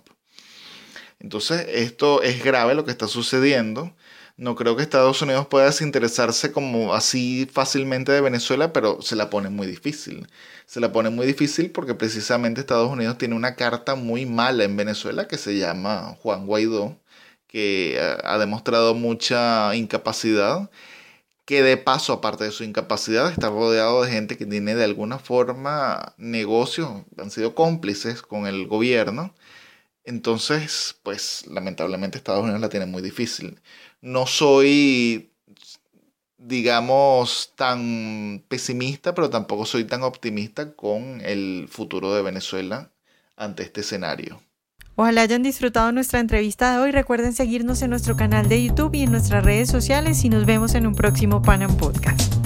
Entonces, 1.19 1.65
esto 1.69 2.21
es 2.21 2.43
grave 2.43 2.75
lo 2.75 2.85
que 2.85 2.91
está 2.91 3.07
sucediendo. 3.07 3.93
No 4.37 4.55
creo 4.55 4.77
que 4.77 4.83
Estados 4.83 5.21
Unidos 5.21 5.47
pueda 5.47 5.65
desinteresarse 5.65 6.53
como 6.53 6.93
así 6.93 7.47
fácilmente 7.51 8.13
de 8.13 8.21
Venezuela, 8.21 8.71
pero 8.71 9.01
se 9.01 9.17
la 9.17 9.29
pone 9.29 9.49
muy 9.49 9.67
difícil. 9.67 10.27
Se 10.65 10.79
la 10.79 10.93
pone 10.93 11.09
muy 11.09 11.27
difícil 11.27 11.71
porque 11.71 11.93
precisamente 11.93 12.61
Estados 12.61 12.89
Unidos 12.89 13.17
tiene 13.17 13.35
una 13.35 13.55
carta 13.55 13.95
muy 13.95 14.25
mala 14.25 14.63
en 14.63 14.77
Venezuela 14.77 15.27
que 15.27 15.37
se 15.37 15.57
llama 15.57 16.15
Juan 16.21 16.45
Guaidó, 16.45 16.97
que 17.47 17.99
ha 18.23 18.37
demostrado 18.37 18.93
mucha 18.95 19.75
incapacidad, 19.75 20.69
que 21.45 21.63
de 21.63 21.77
paso, 21.77 22.13
aparte 22.13 22.45
de 22.45 22.51
su 22.51 22.63
incapacidad, 22.63 23.31
está 23.31 23.49
rodeado 23.49 24.03
de 24.03 24.11
gente 24.11 24.37
que 24.37 24.45
tiene 24.45 24.75
de 24.75 24.85
alguna 24.85 25.19
forma 25.19 26.13
negocios, 26.17 26.89
han 27.17 27.31
sido 27.31 27.55
cómplices 27.55 28.21
con 28.21 28.47
el 28.47 28.67
gobierno 28.67 29.33
entonces, 30.09 30.99
pues 31.03 31.45
lamentablemente 31.47 32.17
Estados 32.17 32.41
Unidos 32.41 32.59
la 32.59 32.69
tiene 32.69 32.87
muy 32.87 33.03
difícil. 33.03 33.61
No 34.01 34.25
soy, 34.25 35.31
digamos, 36.39 37.53
tan 37.55 38.43
pesimista, 38.47 39.13
pero 39.13 39.29
tampoco 39.29 39.67
soy 39.67 39.83
tan 39.83 40.01
optimista 40.01 40.73
con 40.73 41.21
el 41.21 41.67
futuro 41.69 42.11
de 42.15 42.23
Venezuela 42.23 42.91
ante 43.37 43.61
este 43.61 43.81
escenario. 43.81 44.41
Ojalá 44.95 45.21
hayan 45.21 45.43
disfrutado 45.43 45.91
nuestra 45.91 46.19
entrevista 46.19 46.73
de 46.73 46.79
hoy. 46.79 46.91
Recuerden 46.91 47.33
seguirnos 47.33 47.83
en 47.83 47.91
nuestro 47.91 48.17
canal 48.17 48.49
de 48.49 48.65
YouTube 48.65 48.95
y 48.95 49.03
en 49.03 49.11
nuestras 49.11 49.45
redes 49.45 49.69
sociales 49.69 50.23
y 50.25 50.29
nos 50.29 50.47
vemos 50.47 50.73
en 50.73 50.87
un 50.87 50.95
próximo 50.95 51.43
Panam 51.43 51.77
Podcast. 51.77 52.38